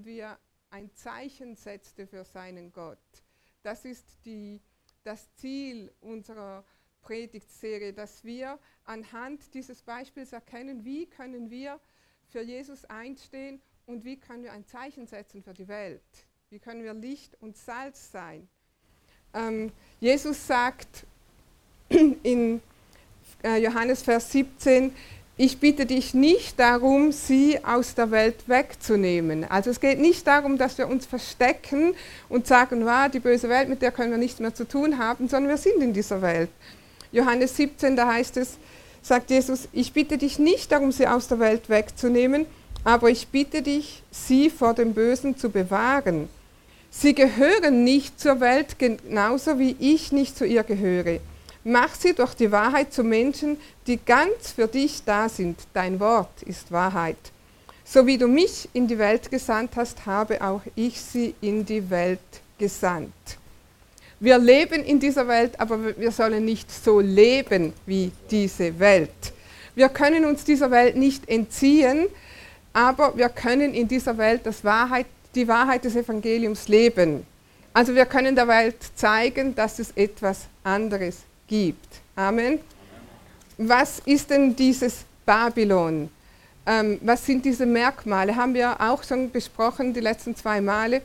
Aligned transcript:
und 0.00 0.06
wie 0.06 0.20
er 0.20 0.38
ein 0.70 0.90
Zeichen 0.94 1.56
setzte 1.56 2.06
für 2.06 2.24
seinen 2.24 2.72
Gott. 2.72 2.96
Das 3.62 3.84
ist 3.84 4.06
die, 4.24 4.62
das 5.04 5.28
Ziel 5.34 5.92
unserer 6.00 6.64
Predigtserie, 7.02 7.92
dass 7.92 8.24
wir 8.24 8.58
anhand 8.84 9.52
dieses 9.52 9.82
Beispiels 9.82 10.32
erkennen, 10.32 10.86
wie 10.86 11.04
können 11.04 11.50
wir 11.50 11.78
für 12.28 12.40
Jesus 12.40 12.86
einstehen 12.86 13.60
und 13.84 14.04
wie 14.04 14.16
können 14.16 14.42
wir 14.42 14.52
ein 14.52 14.66
Zeichen 14.66 15.06
setzen 15.06 15.42
für 15.42 15.52
die 15.52 15.68
Welt. 15.68 16.00
Wie 16.48 16.60
können 16.60 16.82
wir 16.82 16.94
Licht 16.94 17.36
und 17.42 17.58
Salz 17.58 18.10
sein. 18.10 18.48
Ähm, 19.34 19.70
Jesus 20.00 20.46
sagt 20.46 21.04
in 21.90 22.62
äh, 23.44 23.58
Johannes 23.58 24.00
Vers 24.02 24.32
17, 24.32 24.94
ich 25.42 25.58
bitte 25.58 25.86
dich 25.86 26.12
nicht 26.12 26.60
darum, 26.60 27.12
sie 27.12 27.64
aus 27.64 27.94
der 27.94 28.10
Welt 28.10 28.46
wegzunehmen. 28.46 29.44
Also 29.44 29.70
es 29.70 29.80
geht 29.80 29.98
nicht 29.98 30.26
darum, 30.26 30.58
dass 30.58 30.76
wir 30.76 30.86
uns 30.86 31.06
verstecken 31.06 31.94
und 32.28 32.46
sagen, 32.46 32.84
wow, 32.84 33.10
die 33.10 33.20
böse 33.20 33.48
Welt, 33.48 33.70
mit 33.70 33.80
der 33.80 33.90
können 33.90 34.10
wir 34.10 34.18
nichts 34.18 34.38
mehr 34.38 34.54
zu 34.54 34.68
tun 34.68 34.98
haben, 34.98 35.28
sondern 35.28 35.48
wir 35.48 35.56
sind 35.56 35.82
in 35.82 35.94
dieser 35.94 36.20
Welt. 36.20 36.50
Johannes 37.10 37.56
17, 37.56 37.96
da 37.96 38.08
heißt 38.12 38.36
es, 38.36 38.58
sagt 39.00 39.30
Jesus, 39.30 39.66
ich 39.72 39.94
bitte 39.94 40.18
dich 40.18 40.38
nicht 40.38 40.72
darum, 40.72 40.92
sie 40.92 41.06
aus 41.06 41.28
der 41.28 41.38
Welt 41.38 41.70
wegzunehmen, 41.70 42.44
aber 42.84 43.08
ich 43.08 43.28
bitte 43.28 43.62
dich, 43.62 44.02
sie 44.10 44.50
vor 44.50 44.74
dem 44.74 44.92
Bösen 44.92 45.38
zu 45.38 45.48
bewahren. 45.48 46.28
Sie 46.90 47.14
gehören 47.14 47.82
nicht 47.82 48.20
zur 48.20 48.40
Welt 48.40 48.78
genauso 48.78 49.58
wie 49.58 49.74
ich 49.78 50.12
nicht 50.12 50.36
zu 50.36 50.44
ihr 50.44 50.64
gehöre. 50.64 51.18
Mach 51.64 51.94
sie 51.94 52.14
durch 52.14 52.34
die 52.34 52.50
Wahrheit 52.50 52.92
zu 52.92 53.04
Menschen, 53.04 53.58
die 53.86 53.98
ganz 53.98 54.52
für 54.52 54.66
dich 54.66 55.02
da 55.04 55.28
sind. 55.28 55.58
Dein 55.74 56.00
Wort 56.00 56.42
ist 56.44 56.72
Wahrheit. 56.72 57.18
So 57.84 58.06
wie 58.06 58.16
du 58.16 58.28
mich 58.28 58.68
in 58.72 58.86
die 58.86 58.98
Welt 58.98 59.30
gesandt 59.30 59.72
hast, 59.76 60.06
habe 60.06 60.40
auch 60.40 60.62
ich 60.74 61.00
sie 61.00 61.34
in 61.42 61.66
die 61.66 61.90
Welt 61.90 62.20
gesandt. 62.56 63.12
Wir 64.20 64.38
leben 64.38 64.84
in 64.84 65.00
dieser 65.00 65.26
Welt, 65.28 65.58
aber 65.58 65.98
wir 65.98 66.12
sollen 66.12 66.44
nicht 66.44 66.70
so 66.70 67.00
leben 67.00 67.72
wie 67.84 68.10
diese 68.30 68.78
Welt. 68.78 69.32
Wir 69.74 69.88
können 69.88 70.24
uns 70.24 70.44
dieser 70.44 70.70
Welt 70.70 70.96
nicht 70.96 71.28
entziehen, 71.28 72.06
aber 72.72 73.16
wir 73.16 73.28
können 73.28 73.74
in 73.74 73.88
dieser 73.88 74.16
Welt 74.16 74.42
Wahrheit, 74.62 75.06
die 75.34 75.48
Wahrheit 75.48 75.84
des 75.84 75.96
Evangeliums 75.96 76.68
leben. 76.68 77.26
Also 77.72 77.94
wir 77.94 78.06
können 78.06 78.34
der 78.34 78.48
Welt 78.48 78.76
zeigen, 78.94 79.54
dass 79.54 79.78
es 79.78 79.90
etwas 79.92 80.46
anderes 80.64 81.18
gibt. 81.50 82.00
Amen. 82.14 82.60
Was 83.58 83.98
ist 84.06 84.30
denn 84.30 84.54
dieses 84.54 85.04
Babylon? 85.26 86.08
Ähm, 86.64 86.98
was 87.02 87.26
sind 87.26 87.44
diese 87.44 87.66
Merkmale? 87.66 88.34
Haben 88.36 88.54
wir 88.54 88.80
auch 88.80 89.02
schon 89.02 89.30
besprochen 89.30 89.92
die 89.92 90.00
letzten 90.00 90.36
zwei 90.36 90.60
Male. 90.60 91.02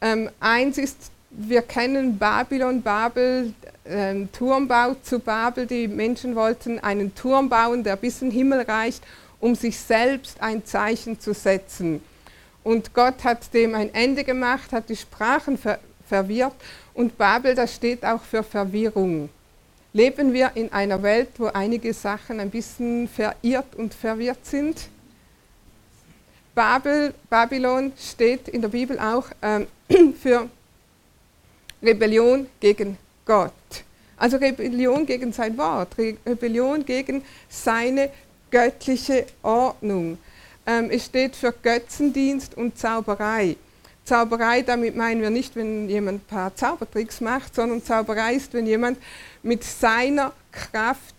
Ähm, 0.00 0.30
eins 0.40 0.78
ist, 0.78 0.96
wir 1.30 1.60
kennen 1.60 2.18
Babylon, 2.18 2.80
Babel, 2.80 3.52
ähm, 3.84 4.30
Turmbau 4.32 4.94
zu 5.02 5.18
Babel. 5.18 5.66
Die 5.66 5.86
Menschen 5.86 6.34
wollten 6.34 6.78
einen 6.78 7.14
Turm 7.14 7.50
bauen, 7.50 7.84
der 7.84 7.96
bis 7.96 8.22
in 8.22 8.30
den 8.30 8.36
Himmel 8.36 8.62
reicht, 8.62 9.04
um 9.40 9.54
sich 9.54 9.78
selbst 9.78 10.40
ein 10.40 10.64
Zeichen 10.64 11.20
zu 11.20 11.34
setzen. 11.34 12.00
Und 12.64 12.94
Gott 12.94 13.24
hat 13.24 13.52
dem 13.52 13.74
ein 13.74 13.92
Ende 13.92 14.24
gemacht, 14.24 14.72
hat 14.72 14.88
die 14.88 14.96
Sprachen 14.96 15.58
ver 15.58 15.78
verwirrt. 16.08 16.54
Und 16.94 17.16
Babel, 17.16 17.54
das 17.54 17.74
steht 17.74 18.04
auch 18.04 18.22
für 18.22 18.42
Verwirrung 18.42 19.30
leben 19.92 20.32
wir 20.32 20.52
in 20.54 20.72
einer 20.72 21.02
Welt, 21.02 21.28
wo 21.38 21.46
einige 21.46 21.92
Sachen 21.92 22.40
ein 22.40 22.50
bisschen 22.50 23.08
verirrt 23.08 23.74
und 23.76 23.94
verwirrt 23.94 24.44
sind. 24.46 24.88
Babel, 26.54 27.14
Babylon 27.30 27.92
steht 27.98 28.48
in 28.48 28.60
der 28.60 28.68
Bibel 28.68 28.98
auch 28.98 29.26
ähm, 29.40 29.66
für 30.20 30.48
Rebellion 31.82 32.46
gegen 32.60 32.98
Gott. 33.24 33.52
Also 34.16 34.36
Rebellion 34.36 35.04
gegen 35.06 35.32
sein 35.32 35.56
Wort, 35.56 35.96
Rebellion 35.98 36.84
gegen 36.84 37.24
seine 37.48 38.10
göttliche 38.50 39.26
Ordnung. 39.42 40.18
Ähm, 40.66 40.90
es 40.90 41.06
steht 41.06 41.34
für 41.34 41.52
Götzendienst 41.52 42.56
und 42.56 42.78
Zauberei. 42.78 43.56
Zauberei, 44.04 44.62
damit 44.62 44.96
meinen 44.96 45.22
wir 45.22 45.30
nicht, 45.30 45.56
wenn 45.56 45.88
jemand 45.88 46.22
ein 46.22 46.26
paar 46.26 46.54
Zaubertricks 46.54 47.20
macht, 47.20 47.54
sondern 47.54 47.82
Zauberei 47.82 48.34
ist, 48.34 48.52
wenn 48.52 48.66
jemand 48.66 48.98
mit 49.42 49.64
seiner 49.64 50.32
Kraft, 50.50 51.14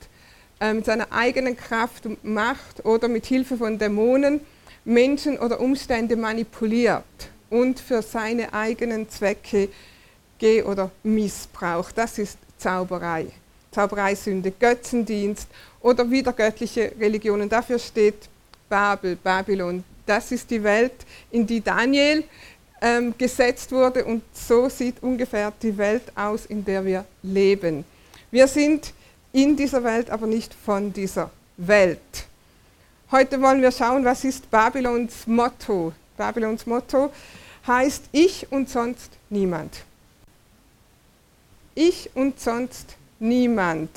äh, 0.59 0.73
mit 0.73 0.85
seiner 0.85 1.11
eigenen 1.11 1.57
Kraft 1.57 2.06
und 2.06 2.23
Macht 2.23 2.85
oder 2.85 3.07
mit 3.07 3.25
Hilfe 3.25 3.57
von 3.57 3.78
Dämonen 3.78 4.41
Menschen 4.85 5.38
oder 5.39 5.59
Umstände 5.59 6.16
manipuliert 6.16 7.03
und 7.50 7.79
für 7.79 8.01
seine 8.01 8.53
eigenen 8.53 9.09
Zwecke 9.09 9.69
ge- 10.38 10.63
oder 10.63 10.91
missbraucht. 11.03 11.97
Das 11.97 12.17
ist 12.17 12.38
Zauberei. 12.57 13.28
Zaubereisünde, 13.72 14.51
Götzendienst 14.51 15.47
oder 15.81 16.09
wiedergöttliche 16.09 16.91
Religionen. 17.00 17.50
Dafür 17.50 17.79
steht 17.79 18.29
Babel, 18.69 19.16
Babylon. 19.16 19.84
Das 20.05 20.31
ist 20.31 20.50
die 20.50 20.63
Welt, 20.63 20.94
in 21.31 21.47
die 21.47 21.61
Daniel 21.61 22.23
ähm, 22.81 23.13
gesetzt 23.17 23.72
wurde 23.72 24.03
und 24.05 24.22
so 24.34 24.69
sieht 24.69 25.01
ungefähr 25.01 25.51
die 25.61 25.75
Welt 25.78 26.03
aus, 26.16 26.45
in 26.45 26.63
der 26.63 26.85
wir 26.85 27.05
leben. 27.23 27.85
Wir 28.33 28.47
sind 28.47 28.94
in 29.31 29.55
dieser 29.55 29.83
Welt, 29.83 30.09
aber 30.09 30.25
nicht 30.25 30.55
von 30.55 30.91
dieser 30.91 31.29
Welt. 31.55 31.99
Heute 33.11 33.39
wollen 33.39 33.61
wir 33.61 33.71
schauen, 33.71 34.03
was 34.03 34.23
ist 34.23 34.49
Babylons 34.49 35.27
Motto. 35.27 35.94
Babylons 36.17 36.66
Motto 36.66 37.11
heißt 37.67 38.05
ich 38.11 38.51
und 38.51 38.72
sonst 38.72 39.11
niemand. 39.29 39.83
Ich 41.75 42.09
und 42.16 42.39
sonst 42.39 42.95
niemand. 43.19 43.91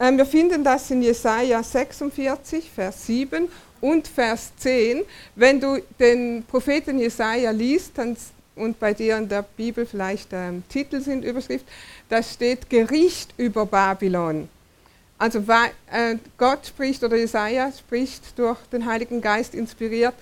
Ähm, 0.00 0.16
wir 0.16 0.24
finden 0.24 0.64
das 0.64 0.90
in 0.90 1.02
Jesaja 1.02 1.62
46, 1.62 2.70
Vers 2.70 3.04
7 3.04 3.48
und 3.82 4.08
Vers 4.08 4.50
10. 4.56 5.02
Wenn 5.34 5.60
du 5.60 5.82
den 6.00 6.42
Propheten 6.44 6.98
Jesaja 6.98 7.50
liest 7.50 7.98
dann, 7.98 8.16
und 8.58 8.78
bei 8.78 8.92
dir 8.92 9.16
in 9.16 9.28
der 9.28 9.42
Bibel 9.42 9.86
vielleicht 9.86 10.30
ähm, 10.32 10.62
Titel 10.68 11.00
sind, 11.00 11.24
Überschrift, 11.24 11.64
da 12.08 12.22
steht 12.22 12.70
Gericht 12.70 13.34
über 13.36 13.66
Babylon. 13.66 14.48
Also 15.18 15.40
äh, 15.90 16.16
Gott 16.36 16.66
spricht 16.66 17.02
oder 17.02 17.16
Jesaja 17.16 17.72
spricht 17.72 18.38
durch 18.38 18.58
den 18.72 18.86
Heiligen 18.86 19.20
Geist 19.20 19.54
inspiriert 19.54 20.14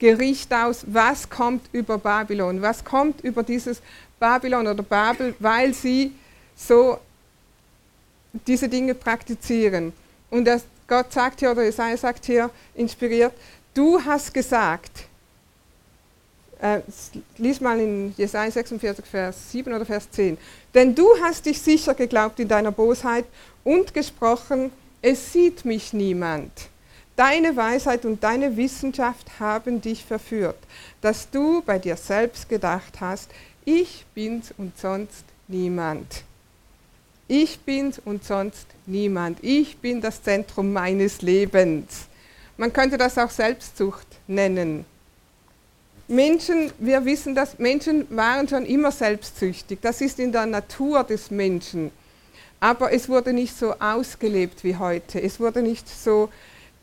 Gericht 0.00 0.52
aus, 0.52 0.82
was 0.86 1.28
kommt 1.28 1.62
über 1.72 1.98
Babylon, 1.98 2.60
was 2.62 2.84
kommt 2.84 3.20
über 3.20 3.42
dieses 3.42 3.80
Babylon 4.18 4.66
oder 4.66 4.82
Babel, 4.82 5.34
weil 5.38 5.74
sie 5.74 6.12
so 6.56 6.98
diese 8.46 8.68
Dinge 8.68 8.94
praktizieren. 8.94 9.92
Und 10.30 10.46
das, 10.46 10.64
Gott 10.88 11.12
sagt 11.12 11.40
hier, 11.40 11.52
oder 11.52 11.64
Jesaja 11.64 11.96
sagt 11.96 12.24
hier, 12.24 12.50
inspiriert, 12.74 13.32
du 13.74 14.02
hast 14.02 14.32
gesagt, 14.32 15.04
äh, 16.60 16.80
lies 17.38 17.60
mal 17.60 17.78
in 17.78 18.14
Jesaja 18.16 18.50
46, 18.50 19.04
Vers 19.04 19.50
7 19.50 19.72
oder 19.72 19.86
Vers 19.86 20.10
10. 20.10 20.38
Denn 20.74 20.94
du 20.94 21.08
hast 21.22 21.46
dich 21.46 21.60
sicher 21.60 21.94
geglaubt 21.94 22.40
in 22.40 22.48
deiner 22.48 22.72
Bosheit 22.72 23.24
und 23.64 23.94
gesprochen, 23.94 24.72
es 25.02 25.32
sieht 25.32 25.64
mich 25.64 25.92
niemand. 25.92 26.52
Deine 27.16 27.56
Weisheit 27.56 28.04
und 28.04 28.22
deine 28.22 28.56
Wissenschaft 28.56 29.40
haben 29.40 29.80
dich 29.80 30.04
verführt, 30.04 30.58
dass 31.00 31.30
du 31.30 31.62
bei 31.62 31.78
dir 31.78 31.96
selbst 31.96 32.48
gedacht 32.48 33.00
hast, 33.00 33.30
ich 33.64 34.06
bin's 34.14 34.54
und 34.56 34.78
sonst 34.78 35.24
niemand. 35.48 36.24
Ich 37.28 37.60
bin's 37.60 38.00
und 38.04 38.24
sonst 38.24 38.66
niemand. 38.86 39.38
Ich 39.42 39.76
bin 39.78 40.00
das 40.00 40.22
Zentrum 40.22 40.72
meines 40.72 41.22
Lebens. 41.22 42.06
Man 42.56 42.72
könnte 42.72 42.98
das 42.98 43.16
auch 43.18 43.30
Selbstsucht 43.30 44.06
nennen. 44.26 44.84
Menschen, 46.10 46.72
wir 46.80 47.04
wissen 47.04 47.36
das, 47.36 47.60
Menschen 47.60 48.04
waren 48.10 48.48
schon 48.48 48.66
immer 48.66 48.90
selbstsüchtig. 48.90 49.78
Das 49.80 50.00
ist 50.00 50.18
in 50.18 50.32
der 50.32 50.44
Natur 50.44 51.04
des 51.04 51.30
Menschen. 51.30 51.92
Aber 52.58 52.92
es 52.92 53.08
wurde 53.08 53.32
nicht 53.32 53.56
so 53.56 53.74
ausgelebt 53.78 54.64
wie 54.64 54.74
heute. 54.74 55.22
Es 55.22 55.38
wurde 55.38 55.62
nicht 55.62 55.88
so 55.88 56.28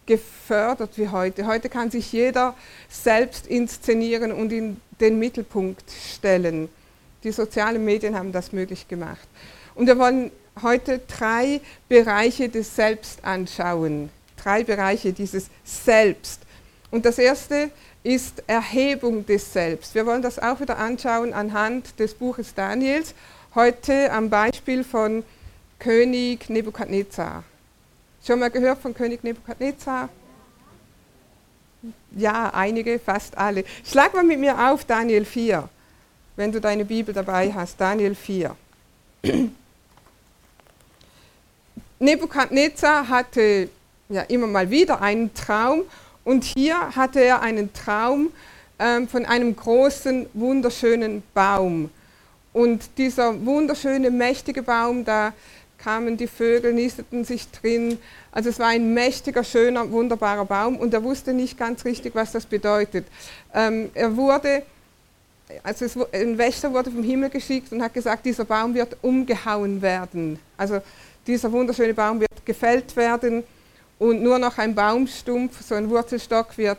gefördert 0.06 0.98
wie 0.98 1.10
heute. 1.10 1.46
Heute 1.46 1.68
kann 1.68 1.92
sich 1.92 2.14
jeder 2.14 2.56
selbst 2.88 3.48
inszenieren 3.48 4.32
und 4.32 4.54
in 4.54 4.80
den 5.02 5.20
Mittelpunkt 5.20 5.84
stellen. 5.92 6.70
Die 7.26 7.34
sozialen 7.34 7.84
Medien 7.84 8.16
haben 8.16 8.32
das 8.32 8.54
möglich 8.54 8.88
gemacht. 8.88 9.28
Und 9.76 9.88
wir 9.88 10.00
wollen 10.00 10.32
heute 10.62 11.02
drei 11.06 11.60
Bereiche 11.90 12.48
des 12.48 12.74
Selbst 12.74 13.26
anschauen. 13.26 14.10
Drei 14.42 14.64
Bereiche 14.64 15.12
dieses 15.12 15.48
Selbst. 15.66 16.40
Und 16.92 17.06
das 17.06 17.20
erste 17.20 17.72
ist 18.08 18.42
Erhebung 18.48 19.26
des 19.26 19.52
Selbst. 19.52 19.94
Wir 19.94 20.06
wollen 20.06 20.22
das 20.22 20.40
auch 20.40 20.62
wieder 20.62 20.78
anschauen 20.78 21.34
anhand 21.34 22.00
des 22.00 22.14
Buches 22.14 22.54
Daniels, 22.54 23.14
heute 23.54 24.10
am 24.14 24.30
Beispiel 24.30 24.86
von 24.86 25.26
König 25.78 26.50
Nebukadnezar. 26.50 27.44
Schon 28.26 28.40
mal 28.40 28.50
gehört 28.50 28.80
von 28.80 28.94
König 28.94 29.26
Nebukadnezar? 29.26 30.08
Ja, 32.16 32.50
einige, 32.54 32.98
fast 32.98 33.38
alle. 33.38 33.66
Schlag 33.84 34.14
mal 34.14 34.24
mit 34.24 34.40
mir 34.40 34.72
auf 34.72 34.86
Daniel 34.86 35.26
4, 35.26 35.68
wenn 36.38 36.54
du 36.54 36.62
deine 36.62 36.86
Bibel 36.86 37.14
dabei 37.14 37.52
hast. 37.54 37.82
Daniel 37.82 38.16
4. 38.16 38.56
Nebukadnezar 42.00 43.10
hatte 43.10 43.68
ja 44.08 44.22
immer 44.22 44.48
mal 44.48 44.70
wieder 44.70 45.02
einen 45.02 45.34
Traum 45.34 45.84
und 46.28 46.44
hier 46.44 46.94
hatte 46.94 47.22
er 47.22 47.42
einen 47.42 47.72
Traum 47.72 48.34
ähm, 48.80 49.08
von 49.08 49.26
einem 49.26 49.56
großen, 49.56 50.26
wunderschönen 50.34 51.24
Baum. 51.34 51.90
Und 52.52 52.84
dieser 52.98 53.46
wunderschöne, 53.46 54.12
mächtige 54.12 54.62
Baum, 54.62 55.06
da 55.06 55.32
kamen 55.78 56.18
die 56.18 56.28
Vögel, 56.28 56.74
nisteten 56.74 57.24
sich 57.24 57.50
drin. 57.52 57.98
Also 58.34 58.50
es 58.50 58.60
war 58.60 58.68
ein 58.68 58.94
mächtiger, 58.94 59.42
schöner, 59.42 59.90
wunderbarer 59.90 60.44
Baum 60.44 60.76
und 60.76 60.94
er 60.94 61.02
wusste 61.02 61.32
nicht 61.32 61.58
ganz 61.58 61.86
richtig, 61.86 62.14
was 62.14 62.34
das 62.34 62.46
bedeutet. 62.46 63.06
Ähm, 63.54 63.90
er 63.94 64.18
wurde, 64.18 64.64
also 65.64 65.86
es, 65.86 65.98
ein 66.12 66.38
Wächter 66.38 66.74
wurde 66.74 66.92
vom 66.92 67.04
Himmel 67.04 67.30
geschickt 67.30 67.72
und 67.72 67.82
hat 67.82 67.94
gesagt, 67.94 68.26
dieser 68.26 68.44
Baum 68.44 68.74
wird 68.74 68.98
umgehauen 69.02 69.82
werden. 69.82 70.40
Also 70.58 70.82
dieser 71.26 71.50
wunderschöne 71.54 71.94
Baum 71.94 72.20
wird 72.20 72.46
gefällt 72.46 72.94
werden 72.98 73.46
und 74.00 74.22
nur 74.22 74.40
noch 74.40 74.58
ein 74.58 74.76
Baumstumpf, 74.76 75.62
so 75.62 75.76
ein 75.76 75.90
Wurzelstock 75.90 76.58
wird 76.58 76.78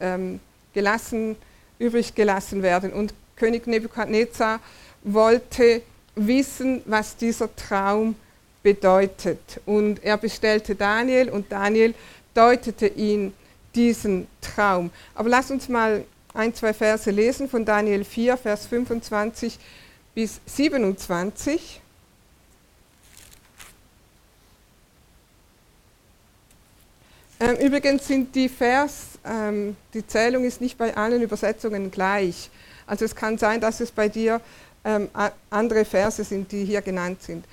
ähm, 0.00 0.40
gelassen, 0.74 1.36
übrig 1.78 2.14
gelassen 2.14 2.62
werden. 2.62 2.92
Und 2.92 3.14
König 3.36 3.66
Nebukadnezar 3.66 4.60
wollte 5.02 5.82
wissen, 6.14 6.82
was 6.86 7.16
dieser 7.16 7.54
Traum 7.54 8.16
bedeutet. 8.62 9.60
Und 9.64 10.02
er 10.02 10.16
bestellte 10.16 10.74
Daniel 10.74 11.28
und 11.30 11.52
Daniel 11.52 11.94
deutete 12.34 12.88
ihn 12.88 13.32
diesen 13.74 14.26
Traum. 14.40 14.90
Aber 15.14 15.28
lass 15.28 15.50
uns 15.50 15.68
mal 15.68 16.04
ein, 16.34 16.54
zwei 16.54 16.72
Verse 16.72 17.10
lesen 17.10 17.48
von 17.48 17.64
Daniel 17.64 18.04
4, 18.04 18.36
Vers 18.36 18.66
25 18.66 19.58
bis 20.14 20.40
27. 20.46 21.80
Ähm, 27.38 27.56
übrigens 27.56 28.06
sind 28.06 28.34
die 28.34 28.48
Vers, 28.48 29.18
ähm, 29.24 29.76
die 29.92 30.06
Zählung 30.06 30.44
ist 30.44 30.60
nicht 30.60 30.78
bei 30.78 30.96
allen 30.96 31.20
Übersetzungen 31.20 31.90
gleich. 31.90 32.50
Also 32.86 33.04
es 33.04 33.14
kann 33.14 33.36
sein, 33.36 33.60
dass 33.60 33.80
es 33.80 33.90
bei 33.90 34.08
dir 34.08 34.40
ähm, 34.84 35.10
andere 35.50 35.84
Verse 35.84 36.24
sind, 36.24 36.50
die 36.50 36.64
hier 36.64 36.80
genannt 36.80 37.22
sind. 37.22 37.44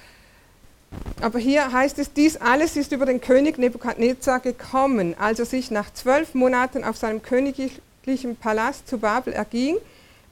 Aber 1.21 1.39
hier 1.39 1.71
heißt 1.71 1.99
es, 1.99 2.13
dies 2.13 2.37
alles 2.37 2.77
ist 2.77 2.91
über 2.91 3.05
den 3.05 3.19
König 3.19 3.57
Nebukadnezar 3.57 4.39
gekommen, 4.39 5.15
als 5.19 5.39
er 5.39 5.45
sich 5.45 5.71
nach 5.71 5.91
zwölf 5.91 6.33
Monaten 6.33 6.83
auf 6.83 6.97
seinem 6.97 7.21
königlichen 7.21 8.35
Palast 8.39 8.87
zu 8.87 8.99
Babel 8.99 9.33
erging. 9.33 9.77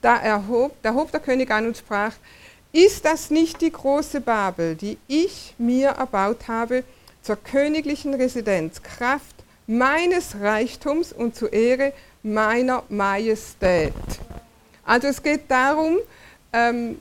Da, 0.02 0.18
erhob, 0.18 0.74
da 0.82 0.94
hob 0.94 1.12
der 1.12 1.20
König 1.20 1.52
an 1.52 1.68
und 1.68 1.78
sprach, 1.78 2.14
ist 2.72 3.04
das 3.04 3.32
nicht 3.32 3.60
die 3.60 3.72
große 3.72 4.22
Babel, 4.22 4.76
die 4.76 4.98
ich 5.08 5.56
mir 5.58 5.90
erbaut 5.90 6.48
habe, 6.48 6.84
zur 7.22 7.36
königlichen 7.36 8.14
Residenz, 8.14 8.82
Kraft 8.82 9.41
meines 9.72 10.40
Reichtums 10.40 11.14
und 11.14 11.36
zur 11.36 11.54
Ehre 11.54 11.94
meiner 12.24 12.84
Majestät. 12.90 13.94
Also 14.84 15.08
es 15.08 15.24
geht 15.24 15.50
darum, 15.50 15.98
ähm, 16.52 17.00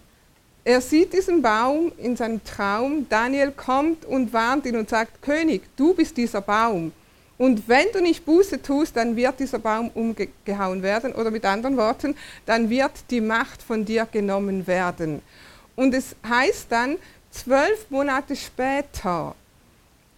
er 0.63 0.81
sieht 0.81 1.13
diesen 1.13 1.43
Baum 1.43 1.91
in 1.99 2.17
seinem 2.17 2.45
Traum, 2.45 3.07
Daniel 3.09 3.51
kommt 3.51 4.05
und 4.05 4.33
warnt 4.33 4.67
ihn 4.67 4.77
und 4.77 4.89
sagt, 4.89 5.21
König, 5.21 5.63
du 5.77 5.95
bist 5.95 6.17
dieser 6.17 6.43
Baum. 6.43 6.93
Und 7.39 7.67
wenn 7.69 7.87
du 7.93 8.01
nicht 8.01 8.25
Buße 8.25 8.63
tust, 8.63 8.97
dann 8.97 9.17
wird 9.17 9.41
dieser 9.41 9.59
Baum 9.59 9.91
umgehauen 9.95 10.83
werden. 10.83 11.15
Oder 11.15 11.31
mit 11.31 11.45
anderen 11.47 11.77
Worten, 11.79 12.15
dann 12.45 12.69
wird 12.69 12.93
die 13.11 13.23
Macht 13.23 13.63
von 13.63 13.85
dir 13.85 14.07
genommen 14.13 14.67
werden. 14.67 15.23
Und 15.75 15.95
es 15.95 16.15
heißt 16.29 16.67
dann, 16.71 16.99
zwölf 17.31 17.91
Monate 17.91 18.37
später 18.37 19.35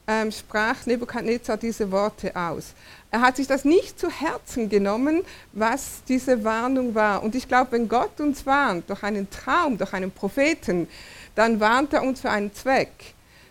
ähm, 0.07 0.33
sprach 0.33 0.87
Nebukadnezar 0.87 1.57
diese 1.57 1.91
Worte 1.91 2.35
aus. 2.35 2.75
Er 3.11 3.21
hat 3.21 3.37
sich 3.37 3.47
das 3.47 3.65
nicht 3.65 4.01
zu 4.01 4.11
Herzen 4.11 4.69
genommen, 4.69 5.23
was 5.53 6.03
diese 6.09 6.45
Warnung 6.45 6.95
war. 6.95 7.23
Und 7.23 7.35
ich 7.35 7.47
glaube, 7.47 7.73
wenn 7.73 7.89
Gott 7.89 8.21
uns 8.21 8.47
warnt 8.47 8.89
durch 8.89 9.03
einen 9.03 9.29
Traum, 9.31 9.79
durch 9.79 9.93
einen 9.93 10.11
Propheten, 10.11 10.89
dann 11.35 11.61
warnt 11.61 11.93
er 11.93 12.03
uns 12.03 12.21
für 12.21 12.31
einen 12.31 12.55
Zweck. 12.55 12.93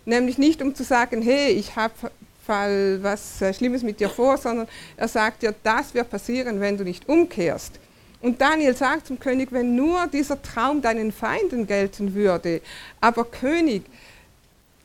Nämlich 0.04 0.36
nicht, 0.36 0.62
um 0.62 0.74
zu 0.74 0.82
sagen, 0.82 1.22
hey, 1.22 1.52
ich 1.52 1.76
habe 1.76 1.94
was 2.44 3.40
äh, 3.40 3.54
Schlimmes 3.54 3.82
mit 3.82 4.00
dir 4.00 4.10
vor, 4.10 4.36
sondern 4.36 4.66
er 4.96 5.08
sagt 5.08 5.42
dir, 5.42 5.54
das 5.62 5.94
wird 5.94 6.10
passieren, 6.10 6.60
wenn 6.60 6.76
du 6.76 6.84
nicht 6.84 7.08
umkehrst. 7.08 7.78
Und 8.20 8.40
Daniel 8.40 8.76
sagt 8.76 9.06
zum 9.06 9.18
König, 9.18 9.52
wenn 9.52 9.74
nur 9.74 10.06
dieser 10.06 10.40
Traum 10.42 10.82
deinen 10.82 11.12
Feinden 11.12 11.66
gelten 11.66 12.14
würde, 12.14 12.60
aber 13.00 13.24
König, 13.24 13.84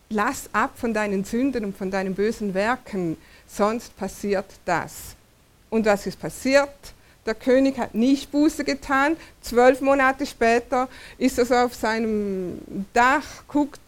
lass 0.10 0.50
ab 0.54 0.72
von 0.76 0.94
deinen 0.94 1.24
Sünden 1.24 1.66
und 1.66 1.78
von 1.78 1.92
deinen 1.92 2.16
bösen 2.16 2.54
Werken, 2.54 3.18
sonst 3.48 3.96
passiert 3.98 4.46
das. 4.66 5.16
Und 5.70 5.86
was 5.86 6.06
ist 6.06 6.20
passiert? 6.20 6.70
Der 7.26 7.36
König 7.36 7.78
hat 7.78 7.94
nicht 7.94 8.32
Buße 8.32 8.64
getan. 8.64 9.18
Zwölf 9.42 9.82
Monate 9.82 10.26
später 10.26 10.88
ist 11.18 11.38
er 11.38 11.46
so 11.46 11.56
auf 11.56 11.76
seinem 11.76 12.86
Dach, 12.94 13.44
guckt 13.50 13.82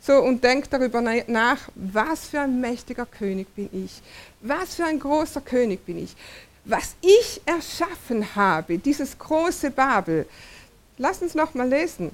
so 0.00 0.14
und 0.14 0.42
denkt 0.42 0.72
darüber 0.72 1.02
nach, 1.02 1.68
was 1.74 2.28
für 2.28 2.40
ein 2.40 2.58
mächtiger 2.58 3.04
König 3.04 3.54
bin 3.54 3.68
ich. 3.72 4.00
Was 4.40 4.76
für 4.76 4.86
ein 4.86 4.98
großer 4.98 5.42
König 5.42 5.84
bin 5.84 6.02
ich. 6.02 6.16
Was 6.64 6.94
ich 7.02 7.42
erschaffen 7.44 8.34
habe, 8.34 8.78
dieses 8.78 9.18
große 9.18 9.70
Babel. 9.70 10.26
Lass 10.96 11.20
uns 11.20 11.34
noch 11.34 11.52
mal 11.52 11.68
lesen. 11.68 12.12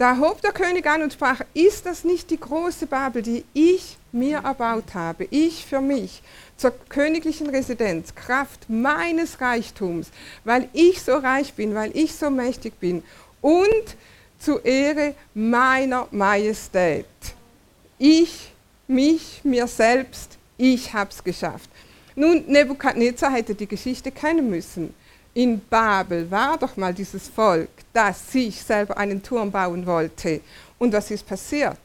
Da 0.00 0.16
hob 0.16 0.40
der 0.40 0.52
König 0.52 0.86
an 0.86 1.02
und 1.02 1.12
sprach, 1.12 1.42
ist 1.52 1.84
das 1.84 2.04
nicht 2.04 2.30
die 2.30 2.40
große 2.40 2.86
Babel, 2.86 3.20
die 3.20 3.44
ich 3.52 3.98
mir 4.12 4.38
erbaut 4.38 4.94
habe, 4.94 5.28
ich 5.28 5.66
für 5.66 5.82
mich, 5.82 6.22
zur 6.56 6.70
königlichen 6.88 7.50
Residenz, 7.50 8.14
Kraft 8.14 8.64
meines 8.70 9.42
Reichtums, 9.42 10.08
weil 10.42 10.70
ich 10.72 11.02
so 11.02 11.16
reich 11.16 11.52
bin, 11.52 11.74
weil 11.74 11.94
ich 11.94 12.14
so 12.14 12.30
mächtig 12.30 12.80
bin 12.80 13.02
und 13.42 13.94
zur 14.38 14.64
Ehre 14.64 15.14
meiner 15.34 16.08
Majestät. 16.12 17.04
Ich, 17.98 18.52
mich, 18.88 19.42
mir 19.44 19.66
selbst, 19.66 20.38
ich 20.56 20.94
habe 20.94 21.10
es 21.10 21.22
geschafft. 21.22 21.68
Nun, 22.16 22.46
Nebukadnezar 22.46 23.32
hätte 23.32 23.54
die 23.54 23.66
Geschichte 23.66 24.10
kennen 24.10 24.48
müssen. 24.48 24.94
In 25.34 25.60
Babel 25.68 26.30
war 26.30 26.56
doch 26.56 26.78
mal 26.78 26.94
dieses 26.94 27.28
Volk, 27.28 27.68
das 27.92 28.32
sich 28.32 28.62
selber 28.62 28.96
einen 28.96 29.22
Turm 29.22 29.50
bauen 29.50 29.86
wollte. 29.86 30.40
Und 30.78 30.92
was 30.92 31.10
ist 31.10 31.26
passiert? 31.26 31.78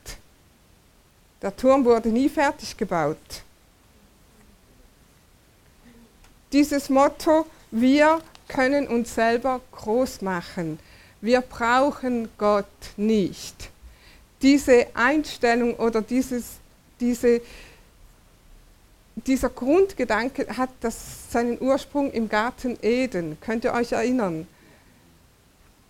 Der 1.41 1.55
Turm 1.55 1.85
wurde 1.85 2.09
nie 2.09 2.29
fertig 2.29 2.75
gebaut. 2.77 3.43
Dieses 6.51 6.89
Motto, 6.89 7.45
wir 7.71 8.21
können 8.47 8.87
uns 8.87 9.13
selber 9.13 9.59
groß 9.71 10.21
machen. 10.21 10.79
Wir 11.21 11.41
brauchen 11.41 12.29
Gott 12.37 12.65
nicht. 12.97 13.69
Diese 14.41 14.87
Einstellung 14.93 15.75
oder 15.75 16.01
dieses, 16.01 16.59
diese, 16.99 17.41
dieser 19.15 19.49
Grundgedanke 19.49 20.47
hat 20.55 20.69
das, 20.81 21.31
seinen 21.31 21.59
Ursprung 21.59 22.11
im 22.11 22.29
Garten 22.29 22.77
Eden. 22.81 23.37
Könnt 23.41 23.63
ihr 23.63 23.73
euch 23.73 23.91
erinnern? 23.91 24.47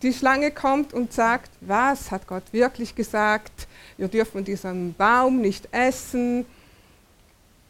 Die 0.02 0.14
Schlange 0.14 0.52
kommt 0.52 0.94
und 0.94 1.14
sagt, 1.14 1.50
was 1.62 2.12
hat 2.12 2.28
Gott 2.28 2.44
wirklich 2.52 2.96
gesagt? 2.96 3.68
Wir 3.98 4.08
dürfen 4.08 4.32
von 4.32 4.44
diesem 4.44 4.94
Baum 4.94 5.42
nicht 5.42 5.68
essen. 5.72 6.46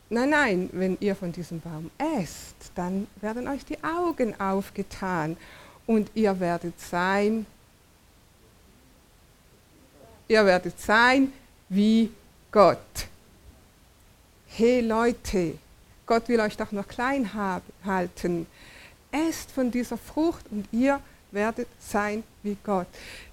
Nein, 0.10 0.30
nein, 0.30 0.70
wenn 0.74 0.98
ihr 1.00 1.16
von 1.16 1.32
diesem 1.32 1.62
Baum 1.62 1.90
esst, 1.98 2.56
dann 2.76 3.08
werden 3.22 3.48
euch 3.48 3.66
die 3.66 3.84
Augen 3.84 4.40
aufgetan 4.40 5.38
und 5.86 6.12
ihr 6.16 6.40
werdet 6.40 6.80
sein, 6.80 7.46
ihr 10.28 10.46
werdet 10.46 10.80
sein 10.80 11.32
wie 11.70 12.12
Gott 12.52 13.08
hey 14.58 14.80
Leute, 14.80 15.58
Gott 16.06 16.30
will 16.30 16.40
euch 16.40 16.56
doch 16.56 16.72
noch 16.72 16.88
klein 16.88 17.32
halten. 17.84 18.48
Esst 19.12 19.52
von 19.52 19.70
dieser 19.70 19.98
Frucht 19.98 20.46
und 20.50 20.66
ihr 20.72 20.94
werdet 20.94 21.15
sein 21.80 22.24
wie 22.44 22.58
Gott. 22.64 22.88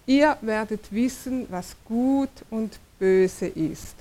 Ihr 0.07 0.37
werdet 0.41 0.93
wissen, 0.93 1.47
was 1.51 1.77
gut 1.85 2.31
und 2.51 2.79
böse 2.99 3.47
ist. 3.47 3.97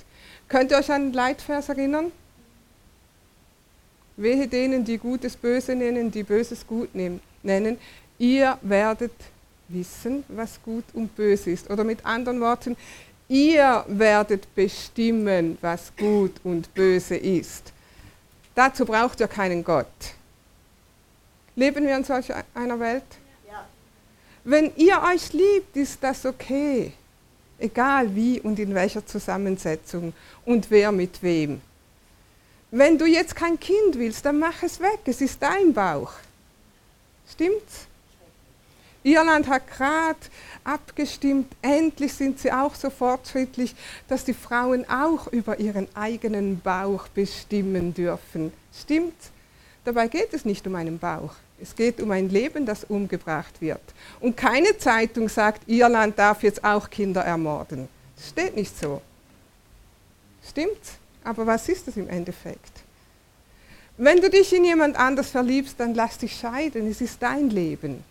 Könnt 0.48 0.70
ihr 0.70 0.78
euch 0.78 0.90
an 0.90 1.06
den 1.06 1.12
Leitvers 1.12 1.68
erinnern? 1.68 2.12
Wehe 4.16 4.46
denen, 4.46 4.84
die 4.84 4.98
Gutes 4.98 5.36
böse 5.36 5.74
nennen, 5.74 6.10
die 6.10 6.22
Böses 6.22 6.66
gut 6.66 6.90
nennen. 6.94 7.78
Ihr 8.18 8.58
werdet 8.62 9.12
wissen, 9.68 10.24
was 10.28 10.62
gut 10.62 10.84
und 10.92 11.16
böse 11.16 11.50
ist. 11.50 11.70
Oder 11.70 11.84
mit 11.84 12.04
anderen 12.04 12.40
Worten, 12.40 12.76
Ihr 13.32 13.82
werdet 13.88 14.54
bestimmen, 14.54 15.56
was 15.62 15.90
gut 15.96 16.32
und 16.44 16.74
böse 16.74 17.16
ist. 17.16 17.72
Dazu 18.54 18.84
braucht 18.84 19.20
ihr 19.20 19.26
keinen 19.26 19.64
Gott. 19.64 19.86
Leben 21.56 21.86
wir 21.86 21.96
in 21.96 22.04
solch 22.04 22.28
einer 22.54 22.78
Welt? 22.78 23.04
Wenn 24.44 24.72
ihr 24.76 25.00
euch 25.02 25.32
liebt, 25.32 25.76
ist 25.76 26.02
das 26.02 26.26
okay. 26.26 26.92
Egal 27.58 28.14
wie 28.14 28.40
und 28.40 28.58
in 28.58 28.74
welcher 28.74 29.06
Zusammensetzung 29.06 30.12
und 30.44 30.70
wer 30.70 30.90
mit 30.90 31.22
wem. 31.22 31.60
Wenn 32.72 32.98
du 32.98 33.06
jetzt 33.06 33.36
kein 33.36 33.60
Kind 33.60 33.98
willst, 33.98 34.24
dann 34.24 34.38
mach 34.38 34.62
es 34.62 34.80
weg. 34.80 35.00
Es 35.04 35.20
ist 35.20 35.40
dein 35.40 35.72
Bauch. 35.72 36.12
Stimmt's? 37.30 37.86
Irland 39.04 39.48
hat 39.48 39.68
gerade 39.68 40.18
abgestimmt, 40.64 41.52
endlich 41.60 42.12
sind 42.14 42.38
sie 42.38 42.52
auch 42.52 42.74
so 42.74 42.88
fortschrittlich, 42.88 43.74
dass 44.08 44.24
die 44.24 44.34
Frauen 44.34 44.88
auch 44.88 45.26
über 45.26 45.58
ihren 45.58 45.88
eigenen 45.96 46.60
Bauch 46.60 47.08
bestimmen 47.08 47.94
dürfen. 47.94 48.52
Stimmt's? 48.72 49.30
Dabei 49.84 50.06
geht 50.06 50.32
es 50.32 50.44
nicht 50.44 50.66
um 50.66 50.76
einen 50.76 50.98
Bauch. 50.98 51.34
Es 51.62 51.76
geht 51.76 52.00
um 52.00 52.10
ein 52.10 52.28
Leben, 52.28 52.66
das 52.66 52.84
umgebracht 52.84 53.60
wird. 53.60 53.80
Und 54.20 54.36
keine 54.36 54.76
Zeitung 54.78 55.28
sagt, 55.28 55.68
Irland 55.68 56.18
darf 56.18 56.42
jetzt 56.42 56.64
auch 56.64 56.90
Kinder 56.90 57.22
ermorden. 57.22 57.88
Das 58.16 58.30
steht 58.30 58.56
nicht 58.56 58.76
so. 58.78 59.00
Stimmt's? 60.46 60.94
Aber 61.24 61.46
was 61.46 61.68
ist 61.68 61.86
es 61.86 61.96
im 61.96 62.08
Endeffekt? 62.08 62.82
Wenn 63.96 64.20
du 64.20 64.28
dich 64.28 64.52
in 64.52 64.64
jemand 64.64 64.96
anders 64.96 65.30
verliebst, 65.30 65.78
dann 65.78 65.94
lass 65.94 66.18
dich 66.18 66.34
scheiden. 66.34 66.90
Es 66.90 67.00
ist 67.00 67.22
dein 67.22 67.50
Leben. 67.50 68.02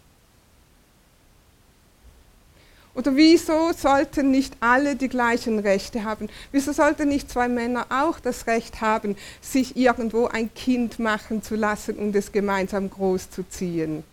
Oder 2.94 3.16
wieso 3.16 3.72
sollten 3.72 4.32
nicht 4.32 4.54
alle 4.60 4.98
die 4.98 5.08
gleichen 5.08 5.60
Rechte 5.60 6.04
haben? 6.04 6.30
Wieso 6.52 6.74
sollten 6.74 7.08
nicht 7.08 7.32
zwei 7.32 7.48
Männer 7.48 7.86
auch 7.90 8.20
das 8.20 8.48
Recht 8.48 8.82
haben, 8.82 9.16
sich 9.40 9.78
irgendwo 9.78 10.28
ein 10.28 10.54
Kind 10.54 11.00
machen 11.00 11.42
zu 11.42 11.56
lassen 11.56 11.96
und 11.96 12.16
es 12.16 12.32
gemeinsam 12.32 12.90
großzuziehen? 12.90 14.04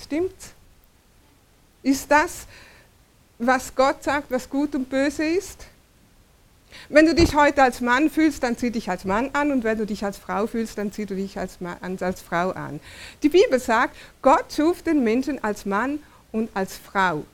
Stimmt's? 0.00 0.52
Ist 1.82 2.10
das, 2.10 2.46
was 3.38 3.74
Gott 3.74 4.02
sagt, 4.02 4.30
was 4.30 4.48
gut 4.48 4.74
und 4.74 4.88
böse 4.88 5.24
ist? 5.24 5.66
Wenn 6.88 7.06
du 7.06 7.14
dich 7.14 7.34
heute 7.34 7.62
als 7.62 7.80
Mann 7.80 8.10
fühlst, 8.10 8.42
dann 8.42 8.56
zieh 8.56 8.70
dich 8.70 8.88
als 8.88 9.04
Mann 9.04 9.30
an 9.32 9.50
und 9.52 9.64
wenn 9.64 9.78
du 9.78 9.86
dich 9.86 10.04
als 10.04 10.16
Frau 10.16 10.46
fühlst, 10.46 10.78
dann 10.78 10.92
zieh 10.92 11.06
du 11.06 11.14
dich 11.14 11.38
als, 11.38 11.60
Mann, 11.60 11.76
als 12.00 12.20
Frau 12.20 12.50
an. 12.50 12.80
Die 13.22 13.28
Bibel 13.28 13.58
sagt, 13.58 13.96
Gott 14.22 14.46
schuf 14.54 14.82
den 14.82 15.02
Menschen 15.02 15.42
als 15.42 15.66
Mann 15.66 15.98
und 16.32 16.50
als 16.54 16.76
Frau. 16.76 17.24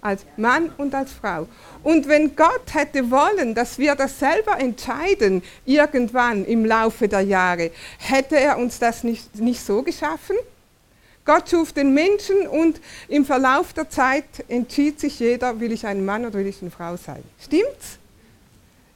Als 0.00 0.24
Mann 0.36 0.70
und 0.78 0.94
als 0.94 1.12
Frau. 1.12 1.48
Und 1.82 2.06
wenn 2.06 2.36
Gott 2.36 2.72
hätte 2.72 3.10
wollen, 3.10 3.54
dass 3.54 3.78
wir 3.78 3.96
das 3.96 4.18
selber 4.18 4.60
entscheiden, 4.60 5.42
irgendwann 5.66 6.44
im 6.44 6.64
Laufe 6.64 7.08
der 7.08 7.22
Jahre, 7.22 7.72
hätte 7.98 8.38
er 8.38 8.58
uns 8.58 8.78
das 8.78 9.02
nicht, 9.02 9.34
nicht 9.36 9.60
so 9.60 9.82
geschaffen? 9.82 10.36
Gott 11.24 11.50
schuf 11.50 11.74
den 11.74 11.92
Menschen 11.92 12.46
und 12.46 12.80
im 13.08 13.26
Verlauf 13.26 13.74
der 13.74 13.90
Zeit 13.90 14.24
entschied 14.48 14.98
sich 14.98 15.20
jeder, 15.20 15.60
will 15.60 15.72
ich 15.72 15.86
ein 15.86 16.04
Mann 16.04 16.24
oder 16.24 16.38
will 16.38 16.46
ich 16.46 16.62
eine 16.62 16.70
Frau 16.70 16.96
sein. 16.96 17.22
Stimmt's? 17.38 17.98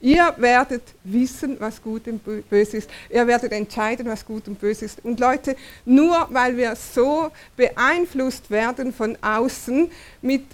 Ihr 0.02 0.34
werdet 0.36 0.82
wissen, 1.04 1.56
was 1.60 1.80
gut 1.80 2.08
und 2.08 2.50
böse 2.50 2.78
ist. 2.78 2.90
Ihr 3.08 3.24
werdet 3.24 3.52
entscheiden, 3.52 4.08
was 4.08 4.26
gut 4.26 4.48
und 4.48 4.60
böse 4.60 4.84
ist. 4.84 5.04
Und 5.04 5.20
Leute, 5.20 5.54
nur 5.84 6.26
weil 6.30 6.56
wir 6.56 6.74
so 6.74 7.30
beeinflusst 7.56 8.50
werden 8.50 8.92
von 8.92 9.16
außen 9.22 9.88
mit 10.20 10.44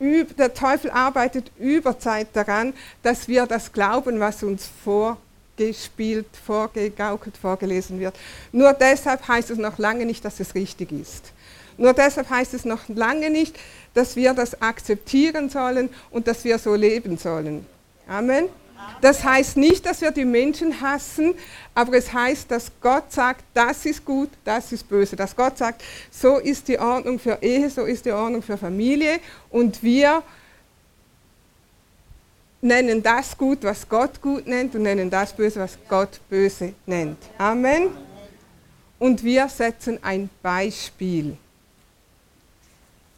der 0.00 0.54
Teufel 0.54 0.92
arbeitet 0.92 1.50
überzeit 1.58 2.28
daran, 2.34 2.72
dass 3.02 3.26
wir 3.26 3.46
das 3.46 3.72
glauben, 3.72 4.20
was 4.20 4.44
uns 4.44 4.70
vorgespielt, 4.84 6.26
vorgegaukelt, 6.46 7.36
vorgelesen 7.36 7.98
wird. 7.98 8.16
Nur 8.52 8.72
deshalb 8.74 9.26
heißt 9.26 9.50
es 9.50 9.58
noch 9.58 9.76
lange 9.76 10.06
nicht, 10.06 10.24
dass 10.24 10.38
es 10.38 10.54
richtig 10.54 10.92
ist. 10.92 11.32
Nur 11.80 11.94
deshalb 11.94 12.28
heißt 12.28 12.52
es 12.52 12.66
noch 12.66 12.88
lange 12.88 13.30
nicht, 13.30 13.58
dass 13.94 14.14
wir 14.14 14.34
das 14.34 14.60
akzeptieren 14.60 15.48
sollen 15.48 15.88
und 16.10 16.26
dass 16.26 16.44
wir 16.44 16.58
so 16.58 16.74
leben 16.74 17.16
sollen. 17.16 17.64
Amen. 18.06 18.50
Das 19.00 19.24
heißt 19.24 19.56
nicht, 19.56 19.86
dass 19.86 20.02
wir 20.02 20.10
die 20.10 20.26
Menschen 20.26 20.78
hassen, 20.82 21.34
aber 21.74 21.94
es 21.94 22.12
heißt, 22.12 22.50
dass 22.50 22.70
Gott 22.82 23.10
sagt, 23.10 23.44
das 23.54 23.86
ist 23.86 24.04
gut, 24.04 24.28
das 24.44 24.72
ist 24.72 24.90
böse. 24.90 25.16
Dass 25.16 25.34
Gott 25.34 25.56
sagt, 25.56 25.82
so 26.10 26.36
ist 26.36 26.68
die 26.68 26.78
Ordnung 26.78 27.18
für 27.18 27.38
Ehe, 27.40 27.70
so 27.70 27.86
ist 27.86 28.04
die 28.04 28.12
Ordnung 28.12 28.42
für 28.42 28.58
Familie 28.58 29.18
und 29.48 29.82
wir 29.82 30.22
nennen 32.60 33.02
das 33.02 33.38
gut, 33.38 33.64
was 33.64 33.88
Gott 33.88 34.20
gut 34.20 34.46
nennt 34.46 34.74
und 34.74 34.82
nennen 34.82 35.08
das 35.08 35.32
böse, 35.32 35.60
was 35.60 35.78
Gott 35.88 36.20
böse 36.28 36.74
nennt. 36.84 37.16
Amen. 37.38 37.88
Und 38.98 39.24
wir 39.24 39.48
setzen 39.48 39.98
ein 40.02 40.28
Beispiel. 40.42 41.38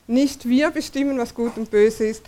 Nicht 0.07 0.49
wir 0.49 0.71
bestimmen, 0.71 1.19
was 1.19 1.35
gut 1.35 1.57
und 1.57 1.71
böse 1.71 2.07
ist, 2.07 2.23